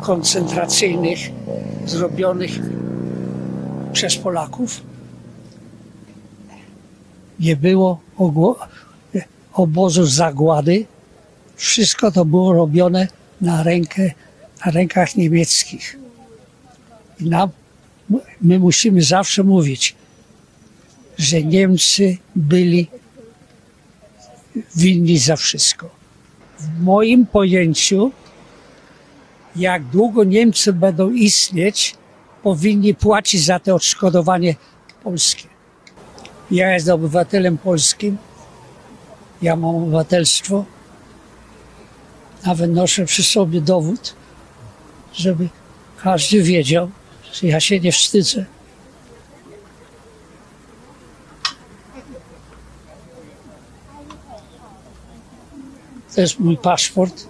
[0.00, 1.18] koncentracyjnych
[1.86, 2.50] zrobionych
[3.92, 4.80] przez Polaków.
[7.40, 8.00] Nie było
[9.52, 10.86] obozów zagłady.
[11.56, 13.08] Wszystko to było robione
[13.40, 14.10] na, rękę,
[14.66, 15.98] na rękach niemieckich.
[17.20, 17.50] I nam,
[18.40, 19.94] my musimy zawsze mówić,
[21.18, 22.88] że Niemcy byli
[24.76, 25.90] winni za wszystko.
[26.58, 28.12] W moim pojęciu
[29.58, 31.96] jak długo Niemcy będą istnieć,
[32.42, 34.54] powinni płacić za to odszkodowanie
[35.04, 35.48] polskie.
[36.50, 38.18] Ja jestem obywatelem polskim,
[39.42, 40.64] ja mam obywatelstwo
[42.46, 44.14] Nawet noszę przy sobie dowód,
[45.12, 45.48] żeby
[46.02, 46.90] każdy wiedział,
[47.32, 48.44] że ja się nie wstydzę.
[56.14, 57.26] To jest mój paszport.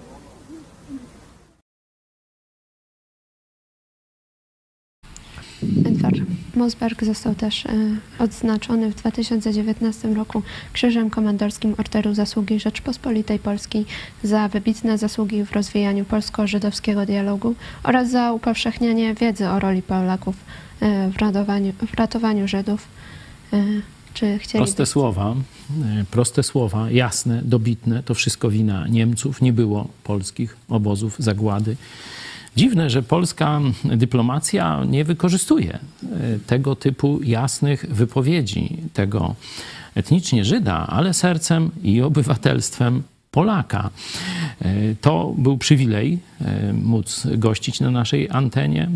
[5.86, 7.70] Edward Mosberg został też e,
[8.18, 13.86] odznaczony w 2019 roku Krzyżem Komandorskim Orderu Zasługi Rzeczpospolitej Polskiej
[14.22, 20.36] za wybitne zasługi w rozwijaniu polsko-żydowskiego dialogu oraz za upowszechnianie wiedzy o roli Polaków
[20.80, 22.88] e, w ratowaniu, w ratowaniu Żydów.
[23.52, 23.64] E,
[24.14, 25.34] Czy chcieli Proste słowa,
[26.00, 29.42] e, proste słowa, jasne, dobitne, to wszystko wina Niemców.
[29.42, 31.76] Nie było polskich obozów zagłady.
[32.58, 35.78] Dziwne, że polska dyplomacja nie wykorzystuje e,
[36.46, 39.34] tego typu jasnych wypowiedzi, tego
[39.94, 43.90] etnicznie Żyda, ale sercem i obywatelstwem Polaka.
[44.60, 48.88] E, To był przywilej e, móc gościć na naszej antenie.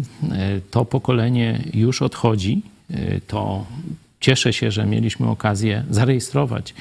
[0.71, 2.63] To pokolenie już odchodzi.
[3.27, 3.67] To
[4.23, 6.75] cieszę się, że mieliśmy okazję zarejestrować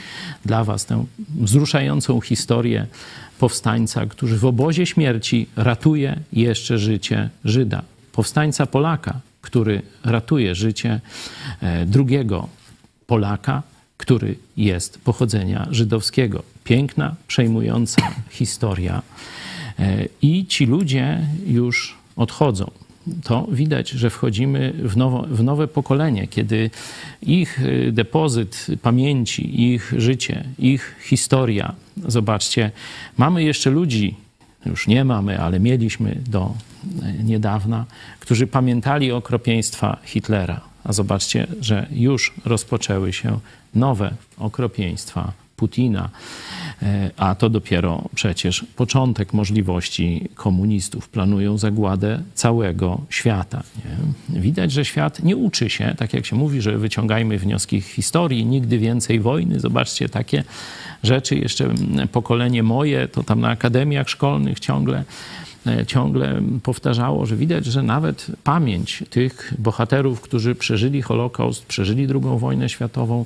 [0.46, 2.88] dla Was tę wzruszającą historię
[3.40, 7.82] powstańca, który w obozie śmierci ratuje jeszcze życie Żyda.
[8.12, 11.02] Powstańca Polaka, który ratuje życie
[11.62, 12.48] e, drugiego
[13.08, 13.64] Polaka,
[13.98, 16.44] który jest pochodzenia żydowskiego.
[16.64, 19.02] Piękna, przejmująca historia.
[19.80, 22.72] E, I ci ludzie już odchodzą.
[23.24, 26.70] To widać, że wchodzimy w, nowo, w nowe pokolenie, kiedy
[27.22, 31.76] ich y, depozyt pamięci, ich życie, ich historia,
[32.08, 32.72] zobaczcie,
[33.18, 34.16] mamy jeszcze ludzi,
[34.66, 36.54] już nie mamy, ale mieliśmy do
[37.02, 37.86] e, niedawna,
[38.20, 40.62] którzy pamiętali okropieństwa Hitlera.
[40.84, 43.40] A zobaczcie, że już rozpoczęły się
[43.76, 46.10] nowe okropieństwa Putina,
[47.18, 51.10] a to dopiero przecież początek możliwości komunistów.
[51.10, 53.64] Planują zagładę całego świata.
[54.30, 54.42] Nie?
[54.42, 58.46] Widać, że świat nie uczy się, tak jak się mówi, że wyciągajmy wnioski z historii,
[58.46, 59.60] nigdy więcej wojny.
[59.60, 60.44] Zobaczcie, takie
[61.04, 61.70] rzeczy jeszcze
[62.12, 65.04] pokolenie moje, to tam na akademiach szkolnych ciągle e,
[65.88, 72.70] ciągle powtarzało, że widać, że nawet pamięć tych bohaterów, którzy przeżyli Holokaust, przeżyli II wojnę
[72.70, 73.26] światową,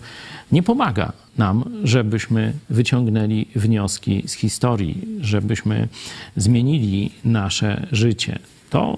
[0.51, 5.87] nie pomaga nam, żebyśmy wyciągnęli wnioski z historii, żebyśmy
[6.35, 8.39] zmienili nasze życie.
[8.69, 8.97] To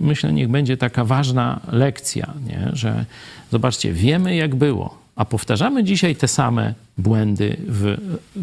[0.00, 2.70] myślę, niech będzie taka ważna lekcja, nie?
[2.72, 3.04] że
[3.50, 7.96] zobaczcie, wiemy jak było, a powtarzamy dzisiaj te same błędy w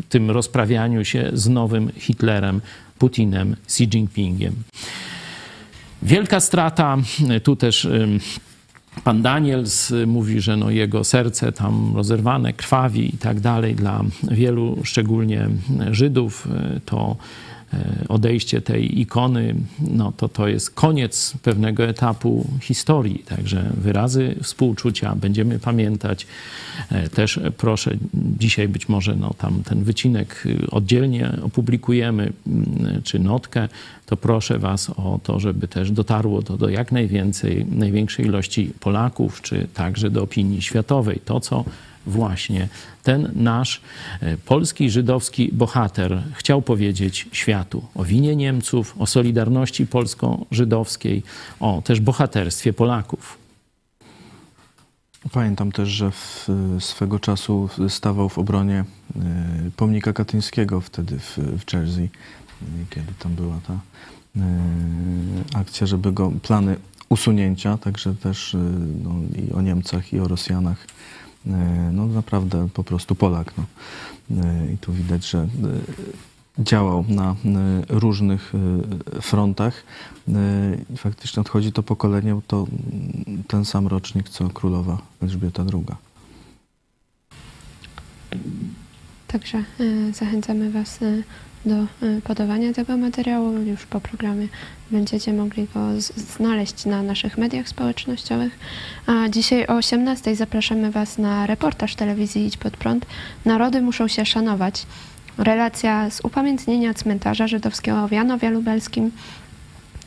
[0.10, 2.62] tym rozprawianiu się z nowym Hitlerem,
[3.00, 4.54] Putinem, Xi Jinpingiem.
[6.04, 6.98] Wielka strata,
[7.44, 7.88] tu też
[9.04, 13.76] pan Daniels mówi, że no jego serce tam rozerwane, krwawi i tak dalej.
[13.76, 15.50] Dla wielu, szczególnie
[15.92, 17.16] Żydów, y, to
[18.10, 23.20] odejście tej ikony, no to to jest koniec pewnego etapu historii.
[23.20, 26.28] Także wyrazy współczucia będziemy pamiętać.
[26.92, 27.98] E, Też proszę,
[28.40, 33.68] dzisiaj być może no, tam ten wycinek y, oddzielnie opublikujemy, mm, czy notkę,
[34.06, 39.42] to proszę Was o to, żeby też dotarło to do jak najwięcej, największej ilości Polaków,
[39.42, 41.20] czy także do opinii światowej.
[41.26, 41.66] To, co
[42.08, 42.70] właśnie
[43.04, 43.82] ten nasz
[44.22, 51.24] e, polski żydowski bohater chciał powiedzieć światu o winie Niemców, o solidarności polsko-żydowskiej,
[51.60, 53.38] o też bohaterstwie Polaków.
[55.32, 56.50] Pamiętam też, że w,
[56.80, 58.86] swego czasu stawał w obronie
[59.68, 62.10] y, pomnika Katyńskiego wtedy w, w Jersey,
[62.90, 63.80] kiedy tam była ta
[65.54, 66.76] akcja, żeby go, plany
[67.10, 68.58] usunięcia, także też
[69.04, 69.12] no,
[69.48, 70.88] i o Niemcach, i o Rosjanach.
[71.48, 71.52] Y,
[71.92, 73.54] No naprawdę po prostu Polak.
[73.58, 73.64] No.
[74.46, 75.48] Y, I tu widać, że
[76.60, 77.36] y, działał na
[77.90, 78.54] różnych
[79.22, 79.84] frontach.
[80.98, 82.68] Faktycznie odchodzi to pokolenie, to
[83.48, 85.86] ten sam rocznik, co królowa Elżbieta II.
[89.28, 91.24] Także e, zachęcamy Was e,
[91.66, 93.52] do e, podawania tego materiału.
[93.52, 94.48] Już po programie
[94.92, 95.80] będziecie mogli go
[96.16, 98.60] znaleźć na naszych mediach społecznościowych.
[99.08, 103.06] A dzisiaj o 18 zapraszamy Was na reportaż telewizji Idź Pod Prąd.
[103.46, 104.86] Narody muszą się szanować.
[105.38, 109.12] Relacja z upamiętnienia cmentarza żydowskiego w Janowie Lubelskim.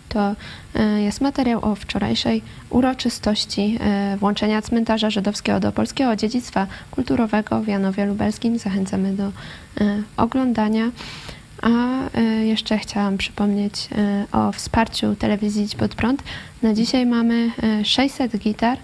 [0.09, 0.35] To
[0.75, 7.69] e, jest materiał o wczorajszej uroczystości e, włączenia cmentarza żydowskiego do polskiego dziedzictwa kulturowego w
[7.69, 8.59] Janowie Lubelskim.
[8.59, 9.33] Zachęcamy do
[10.17, 10.91] oglądania.
[11.63, 11.69] A
[12.15, 16.23] e, jeszcze chciałam przypomnieć e, o wsparciu telewizji Idź Pod Prąd.
[16.63, 18.79] Na dzisiaj mamy e, 600 gitar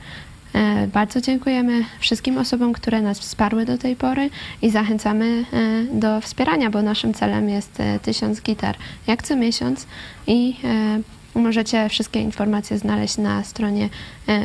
[0.55, 4.31] E, Bardzo dziękujemy wszystkim osobom, które nas wsparły do tej pory
[4.63, 5.45] i zachęcamy
[5.93, 8.77] do wspierania, bo naszym celem jest e, tysiąc gitar
[9.07, 9.87] jak co miesiąc
[10.27, 10.57] i
[11.35, 13.89] możecie wszystkie informacje znaleźć na stronie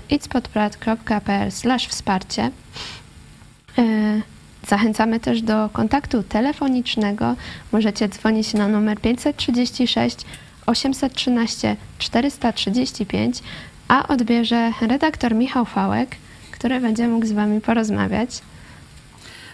[0.10, 1.51] itspodprat.pl
[1.89, 2.51] wsparcie.
[4.70, 7.36] Zachęcamy też do kontaktu telefonicznego.
[7.72, 10.18] Możecie dzwonić na numer 536
[10.66, 13.40] 813 435,
[13.88, 16.16] a odbierze redaktor Michał Fałek,
[16.52, 18.41] który będzie mógł z Wami porozmawiać.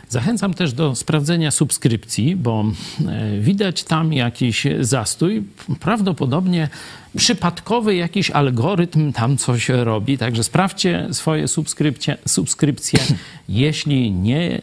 [0.10, 2.66] Zachęcam też do sprawdzenia subskrypcji, bo
[3.08, 5.44] e, widać tam jakiś zastój.
[5.80, 6.70] Prawdopodobnie
[7.18, 10.18] przypadkowy jakiś algorytm tam coś robi.
[10.18, 12.18] Także sprawdźcie swoje subskrypcje.
[12.28, 13.00] subskrypcje.
[13.50, 14.62] Jeśli nie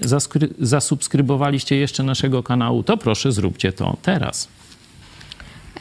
[0.59, 4.49] zasubskrybowaliście jeszcze naszego kanału, to proszę zróbcie to teraz.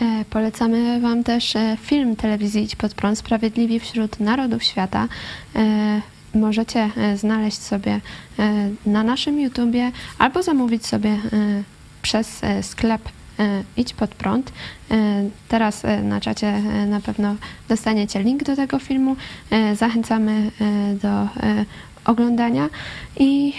[0.02, 5.08] E, Polecamy Wam też e, film telewizji Idź Pod Prąd Sprawiedliwi wśród Narodów Świata.
[6.36, 8.02] Możecie e, znaleźć sobie
[8.40, 11.20] e, na naszym YouTubie albo zamówić sobie e,
[12.02, 13.02] przez sklep
[13.78, 14.52] Idź Pod Prąd.
[15.48, 17.36] Teraz na czacie na pewno
[17.70, 19.16] dostaniecie link do tego filmu.
[19.76, 20.52] Zachęcamy
[21.02, 21.28] do
[22.06, 22.70] oglądania
[23.20, 23.54] i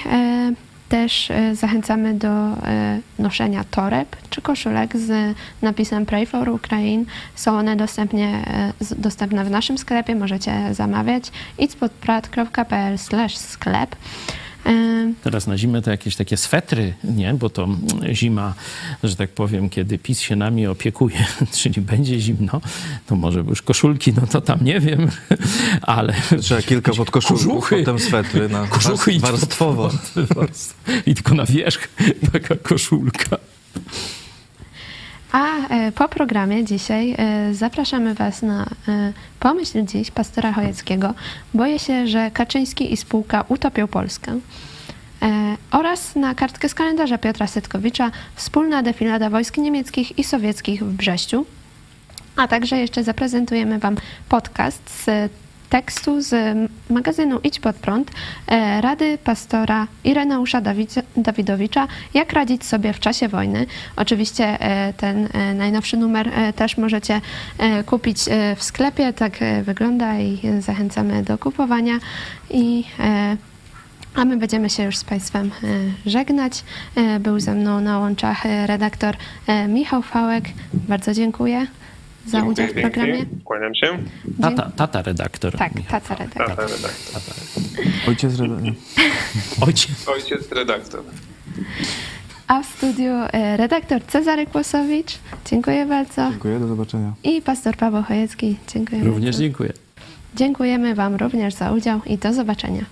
[0.92, 7.04] też e, zachęcamy do e, noszenia toreb czy koszulek z napisem Pray for Ukraine.
[7.34, 11.24] Są one dostępnie, e, dostępne w naszym sklepie, możecie zamawiać
[11.58, 12.98] itspodprat.pl
[13.28, 13.96] sklep.
[14.66, 17.34] E, Teraz na zimę to jakieś takie swetry, nie?
[17.34, 17.68] Bo to
[18.12, 18.54] zima,
[19.04, 21.24] że tak powiem, kiedy PiS się nami opiekuje,
[21.62, 22.60] czyli będzie zimno,
[23.06, 25.08] to może już koszulki, no to tam nie wiem,
[25.82, 26.14] ale...
[26.40, 27.76] Trzeba kilka podkoszulków, Kożuchy.
[27.78, 28.66] potem swetry na
[29.20, 29.90] warstwowo.
[31.06, 31.88] I tylko na wierzch
[32.32, 33.36] taka koszulka.
[35.32, 41.14] A e, po programie dzisiaj e, zapraszamy Was na e, Pomyśl Dziś pastora Chojeckiego.
[41.54, 44.38] Boję się, że Kaczyński i spółka utopią Polskę.
[45.70, 51.46] Oraz na kartkę z kalendarza Piotra Setkowicza wspólna defilada wojsk niemieckich i sowieckich w Brześciu.
[52.36, 53.96] A także jeszcze zaprezentujemy Wam
[54.28, 55.32] podcast z
[55.72, 56.56] tekstu z
[56.90, 58.10] magazynu Idź Pod Prąd
[58.46, 63.66] e, Rady pastora Ireneusza Dawid- Dawidowicza Jak radzić sobie w czasie wojny.
[63.96, 67.20] Oczywiście e, ten e, najnowszy numer też możecie
[67.86, 68.18] kupić
[68.56, 69.12] w sklepie.
[69.12, 69.32] Tak
[69.62, 71.98] wygląda i zachęcamy do kupowania.
[72.50, 72.84] I
[74.14, 75.50] a my będziemy się już z Państwem
[76.06, 76.64] żegnać.
[77.20, 79.16] Był ze mną na łączach redaktor
[79.68, 80.44] Michał Fałek.
[80.74, 81.66] Bardzo dziękuję
[82.26, 83.24] za udział w programie.
[83.44, 83.98] Kłaniam się.
[84.42, 85.56] Tata, tata redaktor.
[85.58, 86.46] Tak, tata redaktor.
[86.48, 87.22] Tata redaktor.
[88.08, 88.72] Ojciec reda-
[89.66, 90.08] Ojciec.
[90.08, 91.02] Ojciec redaktor.
[92.46, 95.18] A w studiu e, redaktor Cezary Kłosowicz.
[95.50, 96.30] Dziękuję bardzo.
[96.30, 97.12] Dziękuję, do zobaczenia.
[97.24, 98.56] I pastor Paweł Chojecki.
[98.68, 99.40] Dziękuję Również bardzo.
[99.42, 99.72] dziękuję.
[100.36, 102.84] Dziękujemy Wam również za udział i do zobaczenia.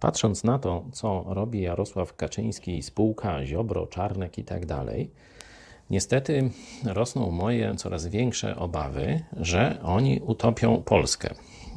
[0.00, 5.10] Patrząc na to, co robi Jarosław Kaczyński, spółka, Ziobro, Czarnek i tak dalej,
[5.90, 6.50] niestety
[6.84, 11.34] rosną moje coraz większe obawy, że oni utopią Polskę.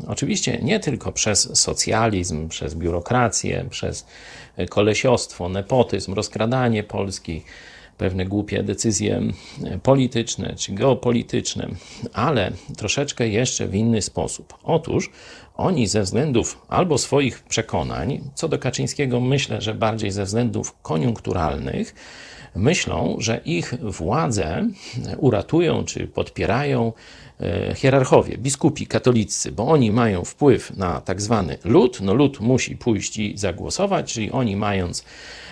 [0.08, 4.06] Oczywiście nie tylko przez socjalizm, przez biurokrację, przez
[4.70, 7.44] kolesiostwo, nepotyzm, rozkradanie Polski,
[7.98, 9.22] pewne głupie decyzje
[9.84, 11.68] polityczne czy geopolityczne,
[12.14, 14.54] ale troszeczkę jeszcze w inny sposób.
[14.64, 15.10] Otóż
[15.56, 21.96] oni ze względów albo swoich przekonań, co do Kaczyńskiego myślę, że bardziej ze względów koniunkturalnych,
[22.56, 24.68] myślą, że ich władzę
[25.18, 26.94] uratują czy podpierają
[27.40, 32.02] e, hierarchowie, biskupi katolicy, bo oni mają wpływ na tak zwany lud.
[32.02, 35.06] No lud musi pójść i zagłosować, czyli oni mając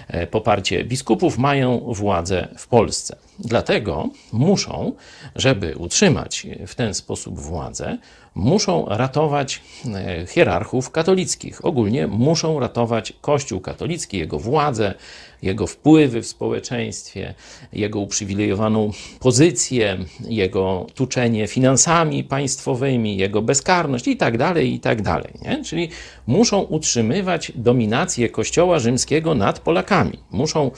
[0.08, 3.16] e, poparcie biskupów, mają władzę w Polsce.
[3.40, 4.94] Dlatego muszą,
[5.36, 7.98] żeby utrzymać w ten sposób władzę,
[8.36, 11.66] muszą ratować e, hierarchów katolickich.
[11.66, 14.94] Ogólnie muszą ratować Kościół katolicki, jego władzę,
[15.41, 17.34] jego wpływy w społeczeństwie,
[17.74, 19.98] jego uprzywilejowaną pozycję,
[20.28, 25.34] jego tuczenie finansami państwowymi, jego bezkarność i tak dalej, i tak dalej.
[25.41, 25.64] Nie?
[25.64, 25.90] Czyli
[26.28, 30.20] muszą utrzymywać dominację Kościoła rzymskiego nad Polakami.
[30.32, 30.72] Muszą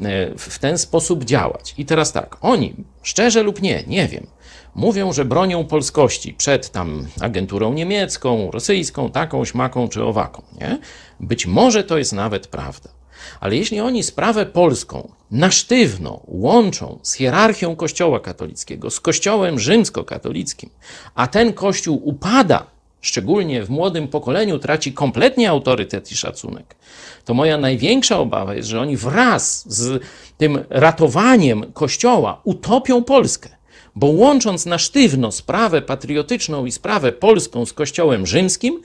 [0.00, 1.74] e, w ten sposób działać.
[1.78, 4.26] I teraz tak, oni, szczerze lub nie, nie wiem,
[4.74, 10.42] mówią, że bronią polskości przed tam agenturą niemiecką, rosyjską, taką, śmaką czy owaką.
[10.60, 10.78] Nie?
[11.20, 12.97] Być może to jest nawet prawda.
[13.40, 20.70] Ale jeśli oni sprawę polską na sztywno łączą z hierarchią Kościoła katolickiego, z Kościołem rzymskokatolickim,
[21.14, 22.66] a ten Kościół upada,
[23.00, 26.76] szczególnie w młodym pokoleniu, traci kompletnie autorytet i szacunek,
[27.24, 30.02] to moja największa obawa jest, że oni wraz z
[30.38, 33.57] tym ratowaniem Kościoła utopią Polskę
[33.98, 38.82] bo łącząc na sztywno sprawę patriotyczną i sprawę polską z Kościołem rzymskim,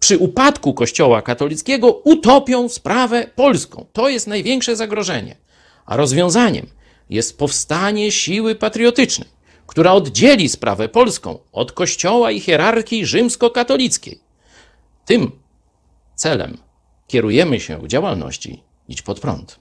[0.00, 3.86] przy upadku Kościoła katolickiego utopią sprawę polską.
[3.92, 5.36] To jest największe zagrożenie.
[5.86, 6.66] A rozwiązaniem
[7.10, 9.28] jest powstanie siły patriotycznej,
[9.66, 14.20] która oddzieli sprawę polską od Kościoła i hierarchii rzymskokatolickiej.
[15.04, 15.30] Tym
[16.14, 16.58] celem
[17.06, 19.60] kierujemy się w działalności Idź pod prąd.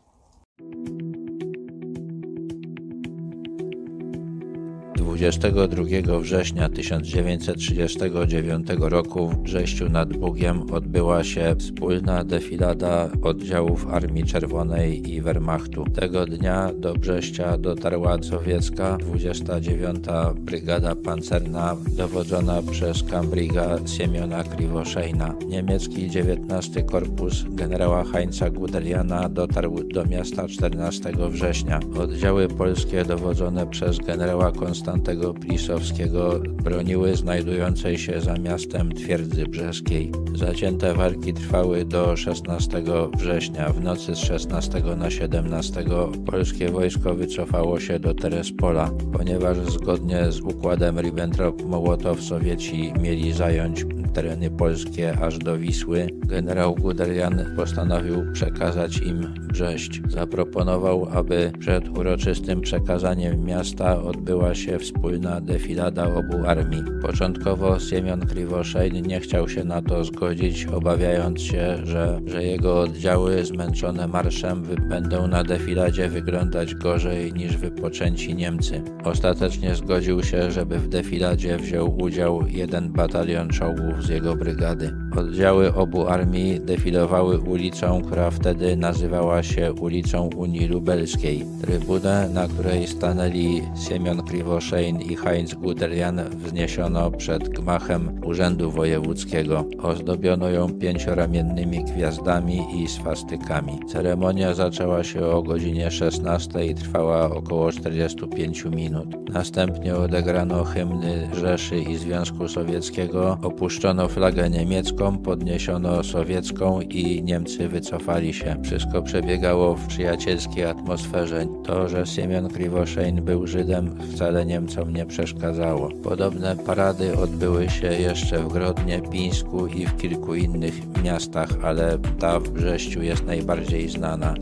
[5.02, 15.12] 22 września 1939 roku w Brześciu nad Bugiem odbyła się wspólna defilada oddziałów Armii Czerwonej
[15.12, 15.86] i Wehrmachtu.
[15.96, 20.06] Tego dnia do Brześcia dotarła sowiecka 29.
[20.36, 25.36] Brygada Pancerna dowodzona przez kambriga Siemiona Kriwoszejna.
[25.48, 31.80] Niemiecki 19 Korpus generała Heinza Guderiana dotarł do miasta 14 września.
[32.00, 34.52] Oddziały polskie dowodzone przez generała
[34.92, 40.12] Konstantego Plisowskiego broniły znajdującej się za miastem twierdzy brzeskiej.
[40.36, 42.84] Zacięte walki trwały do 16
[43.18, 43.70] września.
[43.70, 45.84] W nocy z 16 na 17
[46.26, 54.50] polskie wojsko wycofało się do Terespola, ponieważ zgodnie z układem Ribbentrop-Mołotow Sowieci mieli zająć tereny
[54.50, 56.08] polskie aż do Wisły.
[56.14, 60.02] Generał Guderian postanowił przekazać im Brześć.
[60.08, 66.84] Zaproponował, aby przed uroczystym przekazaniem miasta odbyła się wspólna defilada obu armii.
[67.02, 73.46] Początkowo Siemion Kriwoszejn nie chciał się na to zgodzić, obawiając się, że, że jego oddziały
[73.46, 78.82] zmęczone marszem będą na defiladzie wyglądać gorzej niż wypoczęci Niemcy.
[79.04, 84.94] Ostatecznie zgodził się, żeby w defiladzie wziął udział jeden batalion czołgów z jego brygady.
[85.18, 91.46] Oddziały obu armii defilowały ulicą, która wtedy nazywała się ulicą Unii Lubelskiej.
[91.62, 99.66] Trybunę, na której stanęli Siemion Kriwoszejn i Heinz Guderian wzniesiono przed gmachem Urzędu Wojewódzkiego.
[99.84, 103.80] Ozdobiono ją pięcioramiennymi gwiazdami i swastykami.
[103.88, 109.30] Ceremonia zaczęła się o godzinie 16 i trwała około 45 minut.
[109.30, 118.34] Następnie odegrano hymny Rzeszy i Związku Sowieckiego, opuszczono flagę niemiecką, podniesiono sowiecką i Niemcy wycofali
[118.34, 118.56] się.
[118.64, 121.46] Wszystko przebiegało w przyjacielskiej atmosferze.
[121.66, 125.90] To, że Siemion Kriwoszejn był Żydem wcale Niemcom nie przeszkadzało.
[126.04, 132.40] Podobne parady odbyły się jeszcze w Grodnie, Pińsku i w kilku innych miastach, ale ta
[132.40, 134.36] w Brześciu jest najbardziej znana.